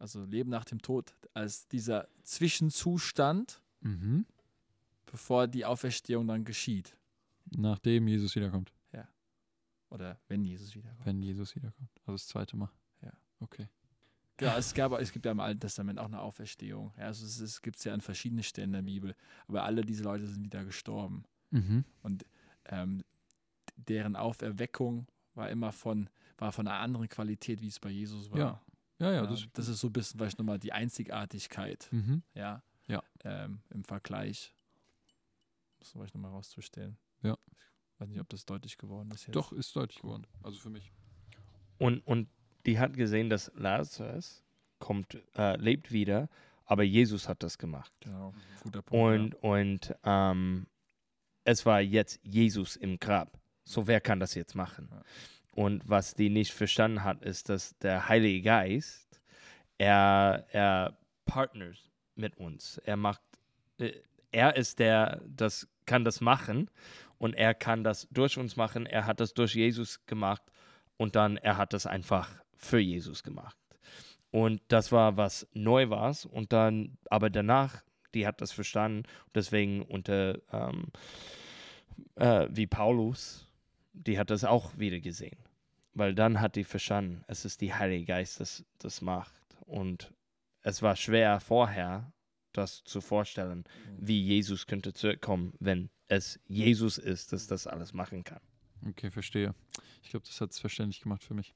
[0.00, 4.26] Also Leben nach dem Tod als dieser Zwischenzustand, Mhm.
[5.06, 6.96] bevor die Auferstehung dann geschieht.
[7.50, 8.72] Nachdem Jesus wiederkommt.
[9.92, 11.04] Oder wenn Jesus wiederkommt.
[11.04, 11.90] Wenn Jesus wiederkommt.
[12.02, 12.70] Also das zweite Mal.
[13.02, 13.12] Ja.
[13.40, 13.66] Okay.
[14.40, 16.92] Ja, es, gab, es gibt ja im Alten Testament auch eine Auferstehung.
[16.96, 19.16] Ja, also es, es gibt es ja an verschiedenen Stellen der Bibel.
[19.48, 21.24] Aber alle diese Leute sind wieder gestorben.
[21.50, 21.84] Mhm.
[22.02, 22.24] Und
[22.66, 23.02] ähm,
[23.76, 26.08] deren Auferweckung war immer von,
[26.38, 28.38] war von einer anderen Qualität, wie es bei Jesus war.
[28.38, 28.62] Ja,
[29.00, 29.46] Ja, ja, Ja, das.
[29.54, 32.22] das ist so ein bisschen vielleicht nochmal die Einzigartigkeit, Mhm.
[32.34, 33.02] ja, Ja.
[33.24, 34.54] Ähm, im Vergleich.
[35.78, 36.96] Das vielleicht nochmal rauszustellen.
[37.22, 37.36] Ja.
[37.94, 39.34] Ich weiß nicht, ob das deutlich geworden ist jetzt.
[39.36, 40.26] Doch, ist deutlich geworden.
[40.42, 40.90] Also für mich.
[41.78, 42.28] Und, und
[42.66, 44.44] die hat gesehen, dass Lazarus
[44.78, 46.28] kommt, äh, lebt wieder,
[46.66, 47.92] aber Jesus hat das gemacht.
[48.00, 49.34] Genau, guter Punkt.
[49.36, 50.66] Und, und ähm,
[51.44, 53.38] es war jetzt Jesus im Grab.
[53.64, 54.88] So, wer kann das jetzt machen?
[54.90, 55.02] Ja.
[55.60, 59.20] Und was die nicht verstanden hat, ist, dass der Heilige Geist
[59.76, 60.96] er, er
[61.26, 62.78] partners mit uns.
[62.78, 63.20] Er macht,
[63.76, 63.92] äh,
[64.32, 66.70] er ist der, das kann das machen
[67.18, 68.86] und er kann das durch uns machen.
[68.86, 70.40] Er hat das durch Jesus gemacht
[70.96, 73.58] und dann er hat das einfach für Jesus gemacht.
[74.30, 77.82] Und das war was neu war und dann, aber danach,
[78.14, 79.02] die hat das verstanden.
[79.34, 80.86] Deswegen unter ähm,
[82.14, 83.46] äh, wie Paulus,
[83.92, 85.36] die hat das auch wieder gesehen.
[85.92, 89.34] Weil dann hat die verstanden, es ist die Heilige Geist, das das macht.
[89.66, 90.12] Und
[90.62, 92.12] es war schwer vorher,
[92.52, 93.64] das zu vorstellen,
[93.98, 98.40] wie Jesus könnte zurückkommen, wenn es Jesus ist, das das alles machen kann.
[98.88, 99.54] Okay, verstehe.
[100.02, 101.54] Ich glaube, das hat es verständlich gemacht für mich.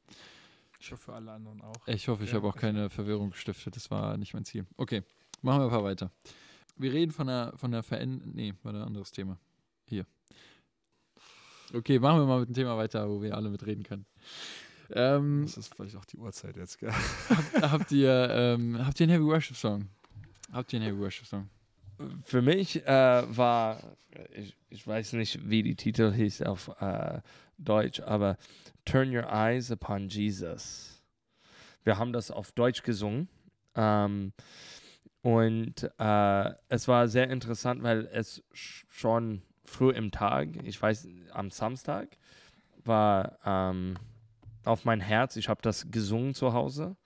[0.79, 1.87] Ich hoffe, für alle anderen auch.
[1.87, 3.75] Ich hoffe, ich Ja, habe auch keine Verwirrung gestiftet.
[3.77, 4.67] Das war nicht mein Ziel.
[4.77, 5.03] Okay,
[5.41, 6.13] machen wir ein paar weiter.
[6.77, 8.35] Wir reden von der, von der Veränderung.
[8.35, 9.39] Nee, war ein anderes Thema.
[9.87, 10.07] Hier.
[11.75, 14.07] Okay, machen wir mal mit dem Thema weiter, wo wir alle mitreden können.
[14.91, 16.93] Ähm, Das ist vielleicht auch die Uhrzeit jetzt, gell?
[17.63, 19.89] habt, ihr, ähm, habt ihr einen Heavy Worship Song?
[20.53, 21.49] Habt ihr einen Heavy Worship Song?
[22.25, 23.81] Für mich äh, war,
[24.35, 27.21] ich, ich weiß nicht, wie die Titel hieß auf äh,
[27.59, 28.37] Deutsch, aber
[28.85, 31.01] Turn Your Eyes Upon Jesus.
[31.85, 33.29] Wir haben das auf Deutsch gesungen.
[33.75, 34.33] Ähm,
[35.23, 41.09] und äh, es war sehr interessant, weil es sch- schon früh im Tag, ich weiß,
[41.33, 42.09] am Samstag,
[42.85, 43.97] war ähm,
[44.65, 46.97] auf mein Herz, ich habe das gesungen zu Hause,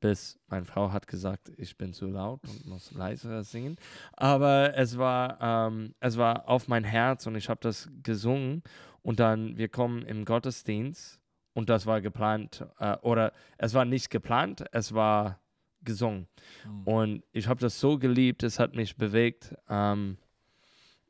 [0.00, 3.76] bis meine Frau hat gesagt, ich bin zu laut und muss leiser singen.
[4.14, 8.62] Aber es war, ähm, es war auf mein Herz und ich habe das gesungen
[9.02, 11.20] und dann wir kommen im Gottesdienst
[11.52, 15.40] und das war geplant äh, oder es war nicht geplant, es war
[15.82, 16.28] gesungen
[16.62, 16.82] Hm.
[16.84, 20.18] und ich habe das so geliebt, es hat mich bewegt ähm,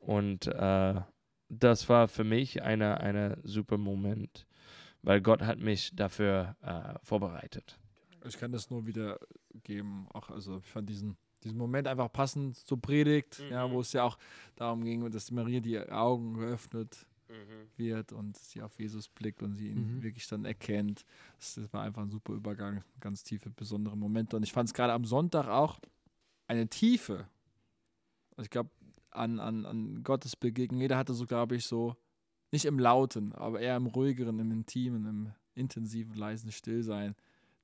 [0.01, 1.01] und äh,
[1.49, 4.47] das war für mich eine, eine super Moment,
[5.03, 7.79] weil Gott hat mich dafür äh, vorbereitet.
[8.27, 10.07] Ich kann das nur wiedergeben.
[10.13, 13.73] Auch, also ich fand diesen, diesen Moment einfach passend zur Predigt, ja, Mhm.
[13.73, 14.19] wo es ja auch
[14.57, 17.07] darum ging, dass Maria die Augen geöffnet
[17.77, 20.03] wird und sie auf Jesus blickt und sie ihn Mhm.
[20.03, 21.05] wirklich dann erkennt.
[21.39, 24.37] Das, das war einfach ein super Übergang, ganz tiefe, besondere Momente.
[24.37, 25.81] Und ich fand es gerade am Sonntag auch
[26.47, 27.27] eine Tiefe.
[28.37, 28.71] Also ich glaube,
[29.11, 30.81] an, an, an Gottes Begegnung.
[30.81, 31.97] Jeder hatte so, glaube ich, so,
[32.53, 37.15] nicht im Lauten, aber eher im ruhigeren, im Intimen, im intensiven, leisen Stillsein.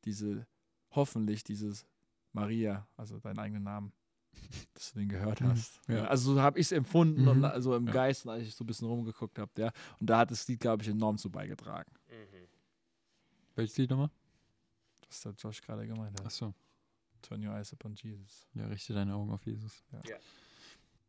[0.05, 0.47] Diese,
[0.91, 1.87] hoffentlich dieses
[2.33, 3.93] Maria, also deinen eigenen Namen,
[4.75, 5.81] dass du den gehört Mhm, hast.
[5.89, 5.95] ja.
[5.97, 6.05] Ja.
[6.07, 7.29] Also so habe ich es empfunden Mhm.
[7.29, 7.93] und also im Ja.
[7.93, 9.73] Geist, als ich so ein bisschen rumgeguckt habe, ja.
[9.99, 11.91] Und da hat das Lied, glaube ich, enorm zu beigetragen.
[13.55, 14.11] Welches Lied nochmal?
[15.09, 16.27] Was der Josh gerade gemeint hat.
[16.27, 16.53] Achso.
[17.23, 18.47] Turn your eyes upon Jesus.
[18.55, 19.83] Ja, richte deine Augen auf Jesus.
[19.93, 20.01] Ja.
[20.07, 20.17] Ja.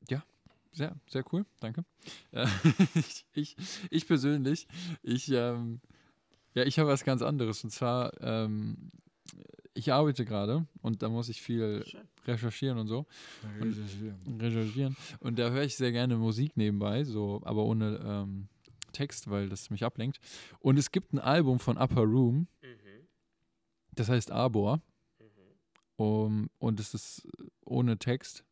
[0.10, 0.24] Ja,
[0.72, 1.46] sehr, sehr cool.
[1.60, 1.84] Danke.
[2.32, 2.48] Äh,
[2.96, 3.56] ich, ich,
[3.90, 4.68] ich persönlich,
[5.02, 5.82] ich, ähm,
[6.54, 7.64] ja, ich habe was ganz anderes.
[7.64, 8.92] Und zwar, ähm,
[9.74, 11.84] ich arbeite gerade und da muss ich viel
[12.26, 13.06] recherchieren und so.
[14.40, 14.98] recherchieren.
[15.20, 18.48] Und da höre ich sehr gerne Musik nebenbei, so, aber ohne ähm,
[18.92, 20.20] Text, weil das mich ablenkt.
[20.60, 22.48] Und es gibt ein Album von Upper Room,
[23.94, 24.82] das heißt Arbor.
[26.00, 27.28] Um, und es ist
[27.66, 28.44] ohne Text.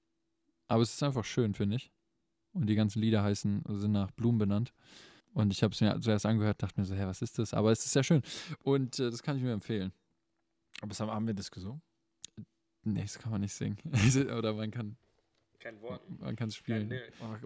[0.68, 1.92] Aber es ist einfach schön, finde ich.
[2.54, 4.74] Und die ganzen Lieder heißen, sind nach Blumen benannt.
[5.34, 7.54] Und ich habe es mir zuerst angehört, dachte mir so, hä, was ist das?
[7.54, 8.22] Aber es ist sehr schön.
[8.64, 9.92] Und äh, das kann ich mir empfehlen.
[10.80, 11.82] Aber das haben, haben wir das gesungen?
[12.84, 13.78] Nee, das kann man nicht singen.
[14.38, 14.96] Oder man kann
[15.60, 16.02] Kein Wort.
[16.20, 16.94] man kann es spielen.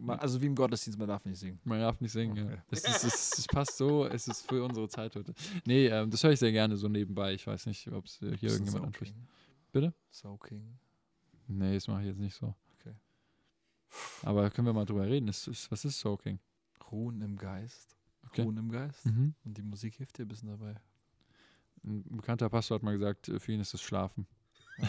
[0.06, 1.60] Also wie im Gottesdienst, man darf nicht singen.
[1.64, 2.46] Man darf nicht singen, ja.
[2.46, 2.62] Okay.
[2.70, 5.34] Es, ist, es, es passt so, es ist für unsere Zeit heute.
[5.66, 7.34] Nee, ähm, das höre ich sehr gerne so nebenbei.
[7.34, 9.16] Ich weiß nicht, ob es äh, hier irgendjemand anspricht.
[9.72, 9.94] Bitte?
[10.12, 10.78] Soaking.
[11.48, 12.54] Nee, das mache ich jetzt nicht so.
[14.24, 15.28] Aber können wir mal drüber reden.
[15.28, 16.40] Es ist, was ist Soaking?
[16.92, 17.96] Ruhen im Geist.
[18.28, 18.44] Okay.
[18.44, 19.06] Ruhen im Geist.
[19.06, 19.34] Mhm.
[19.44, 20.76] Und die Musik hilft dir ein bisschen dabei.
[21.84, 24.28] Ein bekannter Pastor hat mal gesagt, äh, für ihn ist das Schlafen.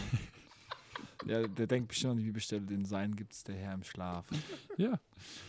[1.25, 4.27] Ja, der denkt bestimmt an die Bibelstelle, den Sein gibt es der Herr im Schlaf.
[4.77, 4.99] Ja,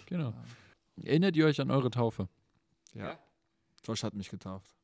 [0.06, 0.34] genau.
[1.02, 2.28] Erinnert ihr euch an eure Taufe?
[2.92, 3.18] Ja.
[3.84, 4.74] Josh hat mich getauft.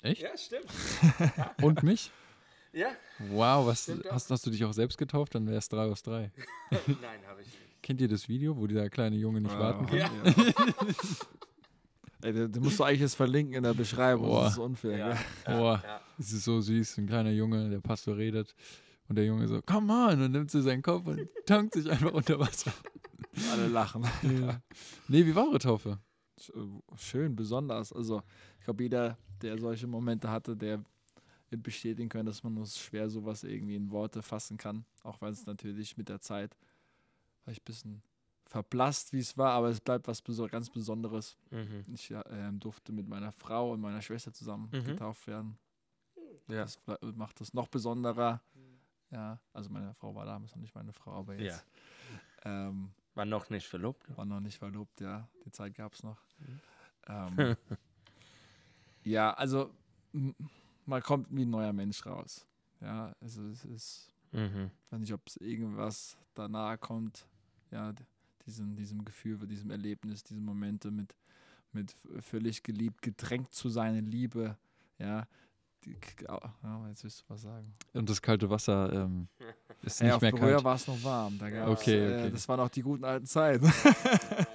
[0.00, 0.20] Echt?
[0.20, 0.66] Ja, stimmt.
[1.62, 2.10] Und mich?
[2.72, 2.88] Ja?
[3.18, 5.34] Wow, was hast, hast du dich auch selbst getauft?
[5.34, 6.32] Dann wäre es drei aus drei.
[6.70, 7.71] Nein, habe ich nicht.
[7.82, 9.98] Kennt ihr das Video, wo dieser kleine Junge nicht warten kann?
[9.98, 10.10] Ja.
[12.22, 14.26] Ey, den, den musst du eigentlich jetzt verlinken in der Beschreibung.
[14.28, 14.44] Boah.
[14.44, 14.96] Das ist unfair.
[14.96, 15.08] Ja.
[15.44, 15.58] gell?
[15.58, 16.00] Boah, Ja.
[16.18, 16.98] es ist so süß.
[16.98, 18.54] Ein kleiner Junge, der Pastor redet.
[19.08, 22.12] Und der Junge so, come on, und nimmt so seinen Kopf und tankt sich einfach
[22.12, 22.72] unter Wasser.
[23.50, 24.06] Alle lachen.
[24.22, 24.62] Ja.
[25.08, 25.98] Nee, wie war eure Taufe?
[26.96, 27.92] Schön, besonders.
[27.92, 28.22] Also,
[28.58, 30.82] ich glaube, jeder, der solche Momente hatte, der
[31.50, 34.84] wird bestätigen können, dass man nur schwer sowas irgendwie in Worte fassen kann.
[35.02, 36.56] Auch weil es natürlich mit der Zeit
[37.42, 38.02] vielleicht ein bisschen
[38.46, 41.36] verblasst, wie es war, aber es bleibt was beso ganz Besonderes.
[41.50, 41.84] Mhm.
[41.92, 44.84] Ich ja, ähm, durfte mit meiner Frau und meiner Schwester zusammen Mhm.
[44.84, 45.58] getauft werden.
[46.48, 46.62] Ja.
[46.64, 46.78] Das
[47.14, 48.42] macht das noch besonderer.
[49.10, 51.64] Ja, also meine Frau war damals noch nicht meine Frau, aber jetzt
[52.44, 54.04] ähm, War noch nicht verlobt.
[54.16, 55.28] war noch nicht verlobt, ja.
[55.44, 56.18] Die Zeit gab es noch.
[56.38, 56.60] Mhm.
[57.06, 57.56] Ähm,
[59.04, 59.70] ja, also
[60.86, 62.46] man kommt wie ein neuer Mensch raus.
[62.80, 64.70] Ja, also es ist, Mhm.
[64.86, 67.26] ich weiß nicht, ob es irgendwas danach kommt,
[67.72, 68.04] ja, d-
[68.46, 71.14] diesem, diesem Gefühl, diesem Erlebnis, diese Momente mit,
[71.72, 74.56] mit völlig geliebt, gedrängt zu seiner Liebe,
[74.98, 75.26] ja.
[75.84, 75.96] Die,
[76.28, 77.74] ja, jetzt willst du was sagen.
[77.92, 79.26] Und das kalte Wasser ähm,
[79.82, 80.64] ist Ja, nicht auf mehr Berührer kalt.
[80.64, 81.38] war es noch warm.
[81.38, 82.30] Da gab's, Okay, Äh, okay.
[82.30, 83.66] das waren noch die guten alten Zeiten.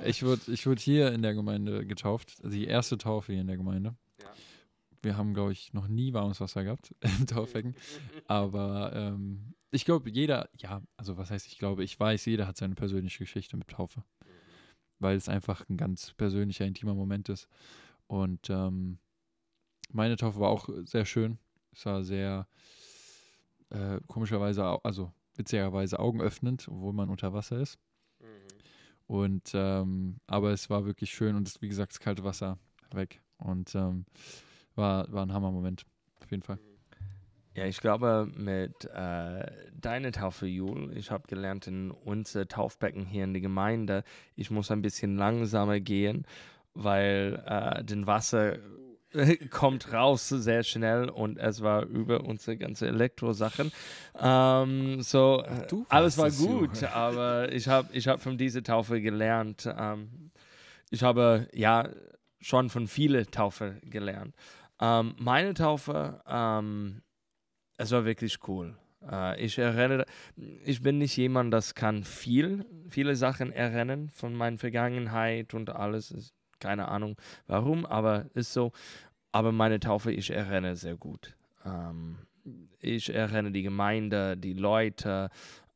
[0.06, 3.48] Ich wurde ich wurde hier in der Gemeinde getauft, also die erste Taufe hier in
[3.48, 3.94] der Gemeinde.
[5.08, 7.76] Wir haben, glaube ich, noch nie warmes Wasser gehabt im Taufbecken.
[8.28, 12.58] Aber ähm, ich glaube, jeder, ja, also was heißt ich glaube, ich weiß, jeder hat
[12.58, 14.04] seine persönliche Geschichte mit Taufe.
[15.00, 17.48] Weil es einfach ein ganz persönlicher, intimer Moment ist.
[18.08, 19.00] Und ähm,
[19.90, 21.40] meine Taufe war auch sehr schön.
[21.72, 22.50] Es war sehr
[23.70, 27.80] äh, komischerweise, also witzigerweise augenöffnend, obwohl man unter Wasser ist.
[29.06, 32.60] Und ähm, aber es war wirklich schön und es, wie gesagt, das kalte Wasser
[32.92, 33.22] weg.
[33.38, 34.06] Und ähm,
[34.78, 35.86] war, war ein Hammermoment,
[36.22, 36.60] auf jeden Fall.
[37.56, 43.24] Ja, ich glaube, mit äh, deiner Taufe, Jul, ich habe gelernt, in unser Taufbecken hier
[43.24, 44.04] in der Gemeinde,
[44.36, 46.28] ich muss ein bisschen langsamer gehen,
[46.76, 48.58] weil äh, das Wasser
[49.50, 53.72] kommt raus sehr schnell und es war über unsere ganze Elektrosachen.
[54.20, 59.02] Ähm, so, äh, du alles war gut, aber ich habe ich hab von dieser Taufe
[59.02, 59.68] gelernt.
[59.78, 60.32] Ähm,
[60.90, 61.90] ich habe ja
[62.40, 64.36] schon von vielen Taufe gelernt.
[64.80, 67.02] Ähm, meine Taufe, ähm,
[67.78, 68.78] es war wirklich cool.
[69.10, 70.06] Äh, ich erinnere,
[70.64, 76.12] ich bin nicht jemand, das kann viel, viele Sachen erinnern von meiner Vergangenheit und alles.
[76.12, 78.72] Ist, keine Ahnung warum, aber ist so.
[79.32, 81.36] Aber meine Taufe, ich erinnere sehr gut.
[81.66, 82.18] Ähm,
[82.80, 85.30] ich erinnere die Gemeinde, die Leute,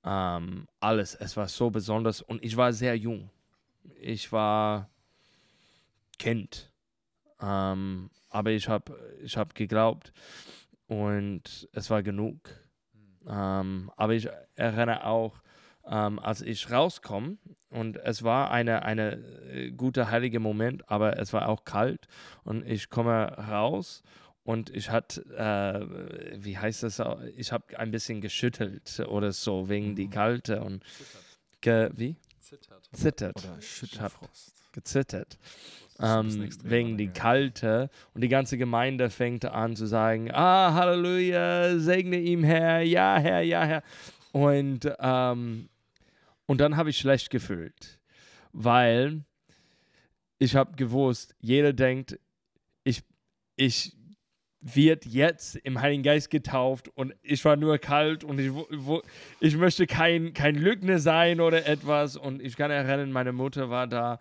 [0.04, 1.16] ähm, alles.
[1.16, 3.30] Es war so besonders und ich war sehr jung.
[4.00, 4.90] Ich war
[6.18, 6.71] Kind.
[7.42, 10.14] Ähm, aber ich habe ich hab geglaubt
[10.88, 12.38] und es war genug.
[13.28, 15.42] Ähm, aber ich erinnere auch,
[15.86, 17.38] ähm, als ich rauskomme
[17.70, 19.14] und es war eine, eine
[19.52, 22.08] äh, gute heilige Moment, aber es war auch kalt
[22.44, 24.04] und ich komme raus
[24.44, 27.02] und ich hatte, äh, wie heißt das,
[27.36, 30.84] ich habe ein bisschen geschüttelt oder so wegen die Kälte und
[31.62, 32.16] ge, wie?
[32.94, 33.38] Zittert.
[33.38, 34.54] Oder Schütterfrost.
[34.74, 35.38] Gezittert.
[36.02, 37.12] Ähm, wegen dann, die ja.
[37.12, 43.18] Kälte und die ganze Gemeinde fängt an zu sagen, ah, Halleluja, segne ihm Herr, ja
[43.18, 43.84] Herr, ja Herr.
[44.32, 45.70] Und, ähm,
[46.46, 48.00] und dann habe ich schlecht gefühlt,
[48.52, 49.24] weil
[50.40, 52.20] ich habe gewusst, jeder denkt,
[52.84, 53.04] ich,
[53.56, 53.96] ich
[54.62, 59.02] wird jetzt im Heiligen Geist getauft und ich war nur kalt und ich, wo,
[59.40, 63.88] ich möchte kein, kein Lügner sein oder etwas und ich kann erinnern, meine Mutter war
[63.88, 64.20] da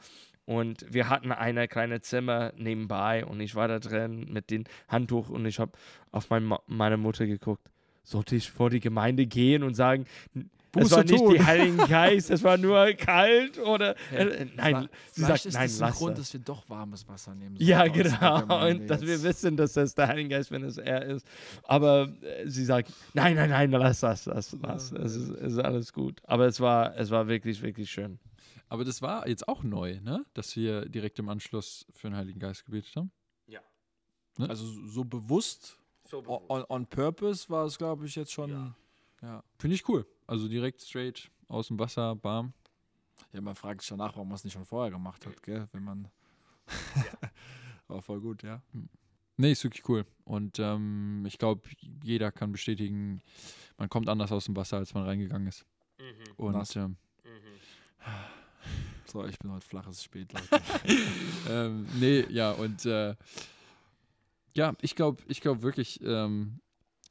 [0.50, 5.28] und wir hatten eine kleine Zimmer nebenbei und ich war da drin mit dem Handtuch
[5.28, 5.70] und ich habe
[6.10, 7.70] auf mein, meine Mutter geguckt.
[8.02, 11.34] Sollte ich vor die Gemeinde gehen und sagen, es Buße war nicht tun.
[11.34, 15.78] die Heiligen Geist, es war nur kalt oder äh, nein, sie sagt, ist nein, das
[15.78, 16.26] lass Grund, das.
[16.26, 18.66] dass wir doch warmes Wasser nehmen Ja, aus der genau.
[18.68, 21.24] Und dass wir wissen, dass das der Heilige Geist, wenn es er ist.
[21.62, 24.90] Aber äh, sie sagt, nein, nein, nein, lass das, lass, lass.
[24.90, 26.20] Es ist, es ist alles gut.
[26.24, 28.18] Aber es war, es war wirklich, wirklich schön.
[28.70, 30.24] Aber das war jetzt auch neu, ne?
[30.32, 33.12] Dass wir direkt im Anschluss für den Heiligen Geist gebetet haben.
[34.38, 35.76] Also so bewusst,
[36.12, 38.74] o- on, on purpose war es, glaube ich, jetzt schon.
[39.20, 39.44] Ja.
[39.58, 40.06] Finde ich cool.
[40.26, 42.54] Also direkt straight aus dem Wasser, bam.
[43.32, 43.40] ja.
[43.42, 45.68] man fragt sich danach, warum man es nicht schon vorher gemacht hat, gell?
[45.72, 46.08] Wenn man.
[47.88, 48.62] war voll gut, ja.
[49.36, 50.06] Nee, ist wirklich cool.
[50.24, 51.68] Und ähm, ich glaube,
[52.02, 53.20] jeder kann bestätigen,
[53.76, 55.66] man kommt anders aus dem Wasser, als man reingegangen ist.
[56.36, 56.76] Und Nass.
[56.76, 56.96] ähm,
[59.10, 60.62] So, ich bin heute flaches Spät, Leute.
[61.48, 63.16] ähm, nee, ja, und äh,
[64.54, 66.60] ja, ich glaube ich glaub wirklich, ähm,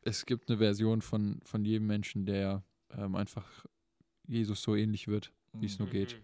[0.03, 3.65] es gibt eine Version von, von jedem Menschen, der ähm, einfach
[4.27, 6.17] Jesus so ähnlich wird, wie es nur geht.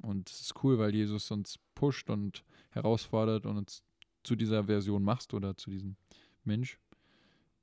[0.00, 3.82] Und es ist cool, weil Jesus uns pusht und herausfordert und uns
[4.22, 5.96] zu dieser Version machst oder zu diesem
[6.42, 6.78] Mensch.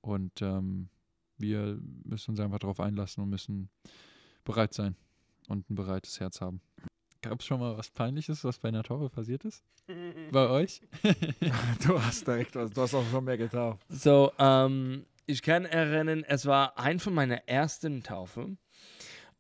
[0.01, 0.89] Und ähm,
[1.39, 3.71] wir müssen uns einfach darauf einlassen und müssen
[4.43, 4.95] bereit sein
[5.47, 6.61] und ein breites Herz haben.
[7.21, 9.63] Gab es schon mal was Peinliches, was bei einer Taufe passiert ist?
[10.31, 10.81] Bei euch?
[11.85, 13.85] du hast direkt was, du hast auch schon mehr getauft.
[13.89, 18.55] So, ähm, ich kann erinnern, es war ein von meiner ersten Taufe.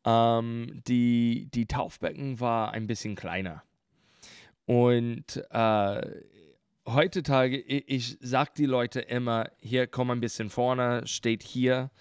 [0.03, 3.63] Ähm, die, die Taufbecken war ein bisschen kleiner.
[4.65, 6.21] Und äh,
[6.85, 11.91] heutzutage, ich, ich sag die Leute immer, hier komm ein bisschen vorne, steht hier,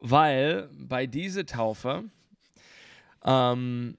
[0.00, 2.04] weil bei dieser Taufe,
[3.24, 3.96] ähm,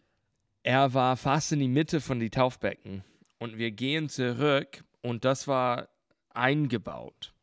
[0.66, 3.04] er war fast in die Mitte von die Taufbecken
[3.38, 5.90] und wir gehen zurück und das war
[6.34, 7.36] eingebaut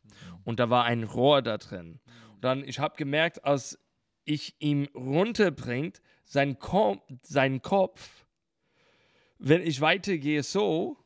[0.42, 2.00] und da war ein Rohr da drin.
[2.34, 3.78] Und dann, ich habe gemerkt, als
[4.24, 8.26] ich ihm runterbringt, sein, Ko sein Kopf,
[9.38, 10.96] wenn ich weitergehe so,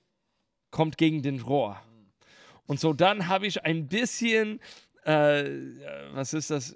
[0.70, 1.82] kommt gegen den Rohr.
[2.66, 4.60] Und so dann habe ich ein bisschen,
[5.04, 5.44] äh,
[6.12, 6.74] was ist das,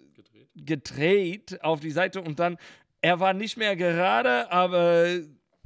[0.55, 2.59] gedreht auf die Seite und dann,
[3.03, 5.07] er war nicht mehr gerade, aber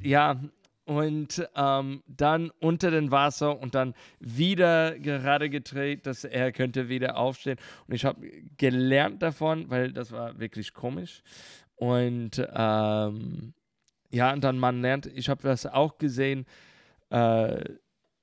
[0.01, 0.41] ja,
[0.87, 7.16] und ähm, dann unter dem Wasser und dann wieder gerade gedreht, dass er könnte wieder
[7.16, 7.59] aufstehen.
[7.87, 8.20] Und ich habe
[8.59, 11.22] gelernt davon, weil das war wirklich komisch.
[11.76, 13.55] Und ähm,
[14.11, 16.45] ja, und dann man lernt, ich habe das auch gesehen,
[17.11, 17.64] äh,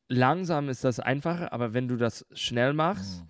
[0.07, 3.28] langsam ist das einfacher, aber wenn du das schnell machst, Mhm.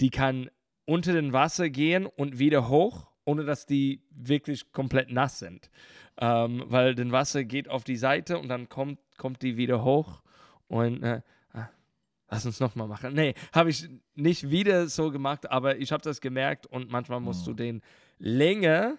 [0.00, 0.50] die kann
[0.84, 5.70] unter dem Wasser gehen und wieder hoch, ohne dass die wirklich komplett nass sind.
[6.18, 10.22] Ähm, weil das Wasser geht auf die Seite und dann kommt, kommt die wieder hoch
[10.68, 11.22] und äh,
[11.52, 11.68] ah,
[12.30, 13.14] lass uns nochmal machen.
[13.14, 17.46] Nee, habe ich nicht wieder so gemacht, aber ich habe das gemerkt und manchmal musst
[17.46, 17.56] du Mhm.
[17.56, 17.82] den
[18.18, 18.96] länger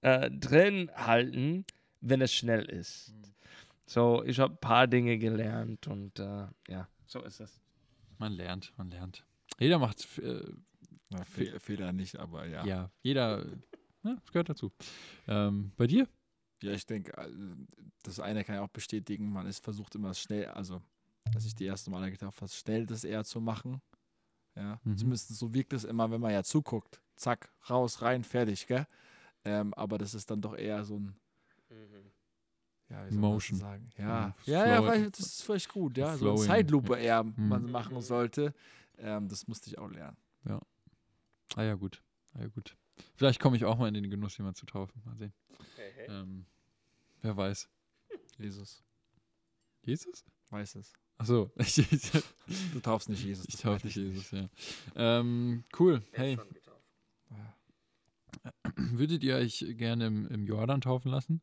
[0.00, 1.64] äh, drin halten,
[2.00, 3.14] wenn es schnell ist.
[3.86, 7.60] So, ich habe ein paar Dinge gelernt und äh, ja, so ist es.
[8.18, 9.24] Man lernt, man lernt.
[9.58, 10.40] Jeder macht, äh,
[11.12, 12.64] Na, Fe Fehler nicht, aber ja.
[12.64, 12.90] ja.
[13.02, 13.44] jeder,
[14.02, 14.72] ja, das gehört dazu.
[15.28, 16.08] Ähm, bei dir?
[16.62, 17.28] Ja, ich denke, äh,
[18.02, 19.30] das eine kann ich auch bestätigen.
[19.32, 20.80] Man ist versucht immer schnell, also
[21.34, 23.80] als ich die erste Male getauft habe, schnell das eher zu machen.
[24.54, 24.96] Ja, Mhm.
[24.98, 27.00] zumindest so wirkt es immer, wenn man ja zuguckt.
[27.16, 28.86] Zack, raus, rein, fertig, gell?
[29.44, 31.16] Ähm, aber das ist dann doch eher so ein,
[32.88, 33.58] ja, wie soll man das Motion.
[33.58, 33.90] sagen?
[33.96, 36.16] Ja, Ja, ja, ja, das ist vielleicht gut, ja.
[36.16, 36.98] So eine Zeitlupe ja.
[36.98, 37.48] eher Mhm.
[37.48, 38.54] man machen sollte.
[38.98, 40.16] Ähm, das musste ich auch lernen.
[41.56, 42.02] Ah ja, gut.
[42.34, 42.76] Ah, ja, gut.
[43.16, 45.02] Vielleicht komme ich auch mal in den Genuss, jemanden zu taufen.
[45.04, 45.32] Mal sehen.
[46.08, 46.46] Ähm,
[47.20, 47.68] wer weiß.
[48.38, 48.82] Jesus,
[49.82, 50.24] Jesus?
[50.50, 50.92] weiß es.
[51.18, 52.10] Achso, ich, ich,
[52.72, 53.46] Du taufst nicht Jesus.
[53.48, 54.48] ich taufe nicht Jesus, ja.
[54.96, 56.02] Ähm, cool.
[56.12, 56.38] Hey,
[58.76, 61.40] würdet ihr euch gerne im, im Jordan taufen lassen?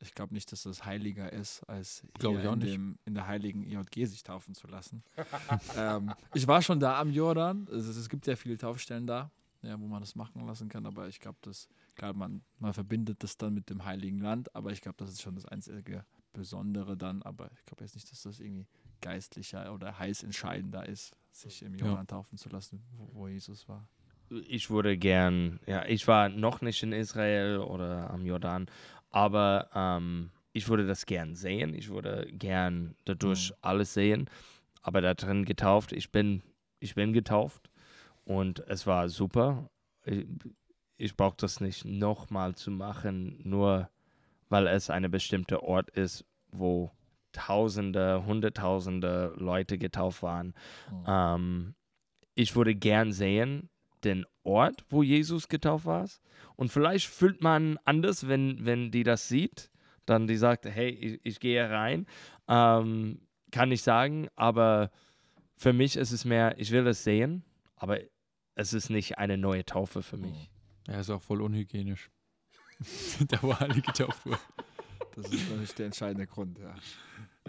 [0.00, 2.60] Ich glaube nicht, dass das heiliger ist, als hier ich auch in.
[2.60, 5.02] Dem, in der heiligen IJG sich taufen zu lassen.
[5.76, 7.66] ähm, ich war schon da am Jordan.
[7.72, 9.30] Es, es gibt ja viele Taufstellen da,
[9.62, 10.86] ja, wo man das machen lassen kann.
[10.86, 14.54] Aber ich glaube, dass, klar, man, man verbindet das dann mit dem heiligen Land.
[14.54, 17.22] Aber ich glaube, das ist schon das einzige Besondere dann.
[17.22, 18.68] Aber ich glaube jetzt nicht, dass das irgendwie
[19.00, 21.86] geistlicher oder heiß entscheidender ist, sich im Ja.
[21.86, 23.86] Jordan taufen zu lassen, wo, wo Jesus war.
[24.46, 28.66] Ich würde gern, ja, ich war noch nicht in Israel oder am Jordan,
[29.10, 31.74] aber ähm, ich würde das gern sehen.
[31.74, 33.54] Ich würde gern dadurch Mhm.
[33.60, 34.30] alles sehen,
[34.82, 35.92] aber da drin getauft.
[35.92, 36.42] Ich bin,
[36.80, 37.70] ich bin getauft
[38.24, 39.70] und es war super.
[40.04, 40.26] Ich,
[40.96, 43.88] ich brauche das nicht nochmal zu machen, nur
[44.48, 46.90] weil es eine bestimmte Ort ist, wo
[47.32, 50.54] Tausende, Hunderttausende Leute getauft waren.
[50.90, 51.04] Mhm.
[51.06, 51.74] Ähm,
[52.34, 53.68] ich würde gern sehen,
[54.04, 56.08] den Ort, wo Jesus getauft war.
[56.56, 59.70] Und vielleicht fühlt man anders, wenn, wenn die das sieht.
[60.06, 62.06] Dann die sagt, hey, ich, ich gehe rein.
[62.48, 63.20] Ähm,
[63.50, 64.90] kann ich sagen, aber
[65.56, 67.44] für mich ist es mehr, ich will es sehen,
[67.76, 67.98] aber
[68.54, 70.50] es ist nicht eine neue Taufe für mich.
[70.86, 72.10] Ja, ist auch voll unhygienisch.
[73.28, 74.38] da wo alle getauft wurden.
[75.14, 76.74] Das ist natürlich der entscheidende Grund, ja.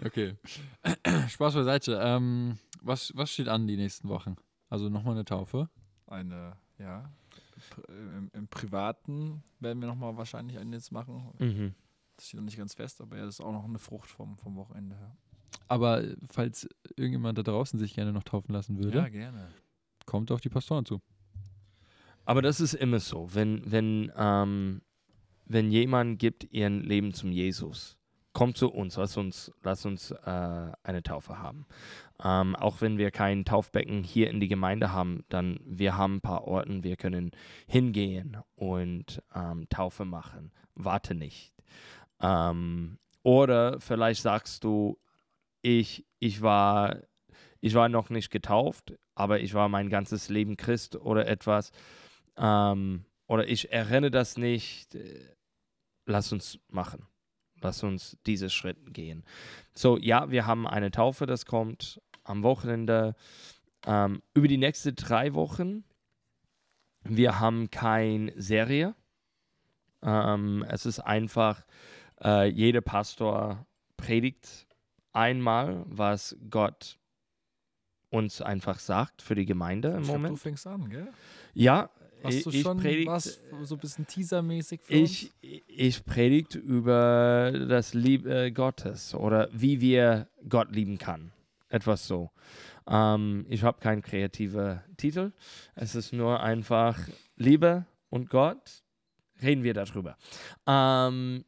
[0.04, 0.36] Okay.
[1.28, 2.00] Spaß beiseite.
[2.02, 4.36] Ähm, was, was steht an die nächsten Wochen?
[4.68, 5.68] Also nochmal eine Taufe.
[6.10, 7.10] Eine, ja,
[7.88, 11.32] im, im Privaten werden wir nochmal wahrscheinlich einen jetzt machen.
[11.38, 11.74] Mhm.
[12.16, 14.36] Das steht noch nicht ganz fest, aber ja, das ist auch noch eine Frucht vom,
[14.36, 15.16] vom Wochenende her.
[15.68, 19.48] Aber falls irgendjemand da draußen sich gerne noch taufen lassen würde, gerne.
[20.04, 21.00] kommt auf die Pastoren zu.
[22.24, 24.82] Aber das ist immer so, wenn, wenn, ähm,
[25.46, 27.96] wenn jemand gibt ihren Leben zum Jesus,
[28.32, 31.66] kommt zu uns, lass uns, lass uns äh, eine Taufe haben.
[32.22, 36.20] Ähm, auch wenn wir kein Taufbecken hier in die Gemeinde haben, dann wir haben ein
[36.20, 37.32] paar Orten, wir können
[37.66, 40.52] hingehen und ähm, Taufe machen.
[40.74, 41.52] Warte nicht.
[42.20, 44.98] Ähm, oder vielleicht sagst du,
[45.62, 46.96] ich, ich war
[47.60, 51.72] ich war noch nicht getauft, aber ich war mein ganzes Leben Christ oder etwas.
[52.36, 54.94] Ähm, oder ich erinnere das nicht.
[54.94, 55.34] äh,
[56.06, 57.06] Lass uns machen.
[57.62, 59.24] Lass uns diese Schritt gehen.
[59.74, 63.14] So, ja, wir haben eine Taufe, das kommt am Wochenende.
[63.86, 65.84] Ähm, über die nächsten drei Wochen.
[67.02, 68.94] Wir haben keine Serie.
[70.02, 71.64] Ähm, es ist einfach,
[72.22, 74.66] äh, jeder Pastor predigt
[75.12, 76.98] einmal, was Gott
[78.10, 80.32] uns einfach sagt für die Gemeinde im Ich glaub, Moment.
[80.32, 81.08] du fängst an, gell?
[81.54, 81.90] Ja,
[82.22, 87.52] Hast du ich schon predigt, was so ein bisschen teasermäßig für ich, ich predigt über
[87.68, 91.32] das Liebe Gottes oder wie wir Gott lieben kann.
[91.68, 92.30] Etwas so.
[92.86, 95.32] Ähm, ich habe keinen kreativen Titel.
[95.74, 96.98] Es ist nur einfach
[97.36, 98.82] Liebe und Gott.
[99.42, 100.16] Reden wir darüber.
[100.66, 101.44] Ähm,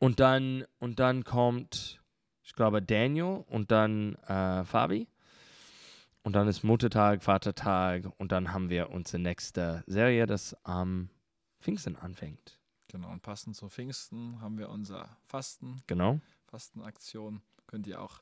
[0.00, 2.00] und dann und dann kommt,
[2.42, 5.06] ich glaube, Daniel und dann äh, Fabi.
[6.28, 11.08] Und dann ist Muttertag, Vatertag und dann haben wir unsere nächste Serie, das am
[11.58, 12.60] Pfingsten anfängt.
[12.88, 16.20] Genau, und passend zu Pfingsten haben wir unser Fasten, Genau.
[16.44, 17.40] Fastenaktion.
[17.66, 18.20] Könnt ihr auch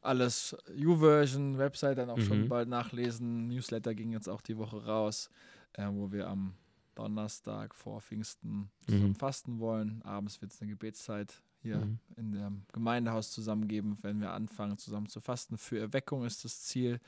[0.00, 2.48] alles U-Version, Website dann auch schon Mhm.
[2.48, 3.48] bald nachlesen.
[3.48, 5.28] Newsletter ging jetzt auch die Woche raus,
[5.72, 6.54] äh, wo wir am
[6.94, 9.14] Donnerstag vor Pfingsten zusammen Mhm.
[9.16, 10.02] fasten wollen.
[10.02, 11.98] Abends wird es eine Gebetszeit hier Mhm.
[12.16, 15.58] in dem Gemeindehaus zusammen geben, wenn wir anfangen zusammen zu fasten.
[15.58, 17.00] Für Erweckung ist das Ziel.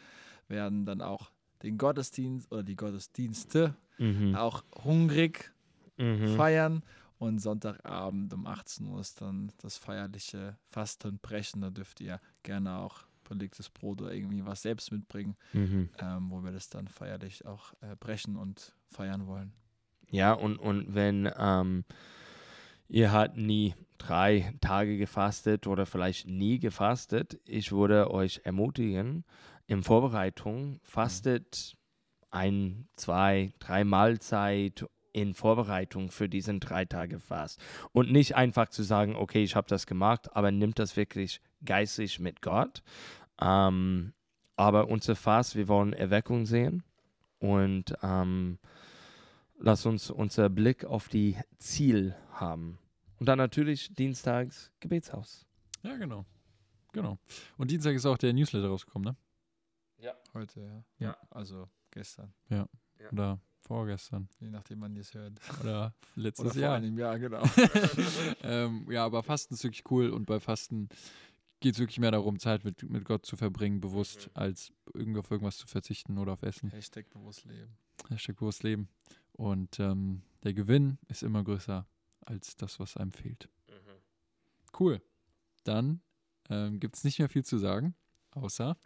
[0.48, 1.30] Werden dann auch
[1.62, 4.34] den Gottesdienst oder die Gottesdienste Mhm.
[4.34, 5.52] auch hungrig
[5.98, 6.26] Mhm.
[6.36, 6.82] feiern.
[7.18, 11.60] Und Sonntagabend um 18 Uhr ist dann das feierliche Fastenbrechen.
[11.60, 15.90] Da dürft ihr gerne auch belegtes Brot oder irgendwie was selbst mitbringen, Mhm.
[16.00, 19.52] ähm, wo wir das dann feierlich auch äh, brechen und feiern wollen.
[20.10, 21.84] Ja, und, und wenn ähm,
[22.88, 29.24] ihr habt nie drei Tage gefastet oder vielleicht nie gefastet, ich würde euch ermutigen,
[29.72, 31.76] in Vorbereitung fastet
[32.30, 37.58] ein, zwei, drei Mahlzeit in Vorbereitung für diesen drei Tage Fast.
[37.92, 42.20] Und nicht einfach zu sagen, okay, ich habe das gemacht, aber nimmt das wirklich geistig
[42.20, 42.82] mit Gott.
[43.40, 44.12] Ähm,
[44.56, 46.82] aber unser Fast, wir wollen Erweckung sehen
[47.38, 48.58] und ähm,
[49.58, 52.78] lass uns unser Blick auf die Ziel haben.
[53.18, 55.46] Und dann natürlich dienstags Gebetshaus.
[55.82, 56.26] Ja, genau.
[56.92, 57.18] Genau.
[57.56, 59.16] Und Dienstag ist auch der Newsletter rausgekommen, ne?
[60.34, 60.84] Heute, ja.
[60.98, 61.16] Ja.
[61.30, 62.32] Also gestern,
[63.10, 64.28] Oder vorgestern.
[64.40, 65.38] je nachdem man es hört.
[65.60, 66.76] Oder letztes Oder vor Jahr.
[66.76, 67.42] einem Jahr, genau.
[68.42, 70.88] ähm, ja, aber Fasten ist wirklich cool und bei Fasten
[71.60, 75.30] geht es wirklich mehr darum, Zeit mit, mit Gott zu verbringen, bewusst, als irgendwie auf
[75.30, 76.70] irgendwas zu verzichten oder auf Essen.
[76.70, 77.76] Hashtag bewusst leben.
[78.08, 78.88] Hashtag bewusst leben.
[79.32, 81.86] Und ähm, der Gewinn ist immer größer
[82.20, 83.48] als das, was einem fehlt.
[84.78, 85.02] Cool.
[85.64, 86.00] Dann
[86.48, 87.94] ähm, gibt es nicht mehr viel zu sagen,
[88.34, 88.76] außer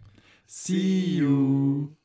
[0.46, 1.96] See you.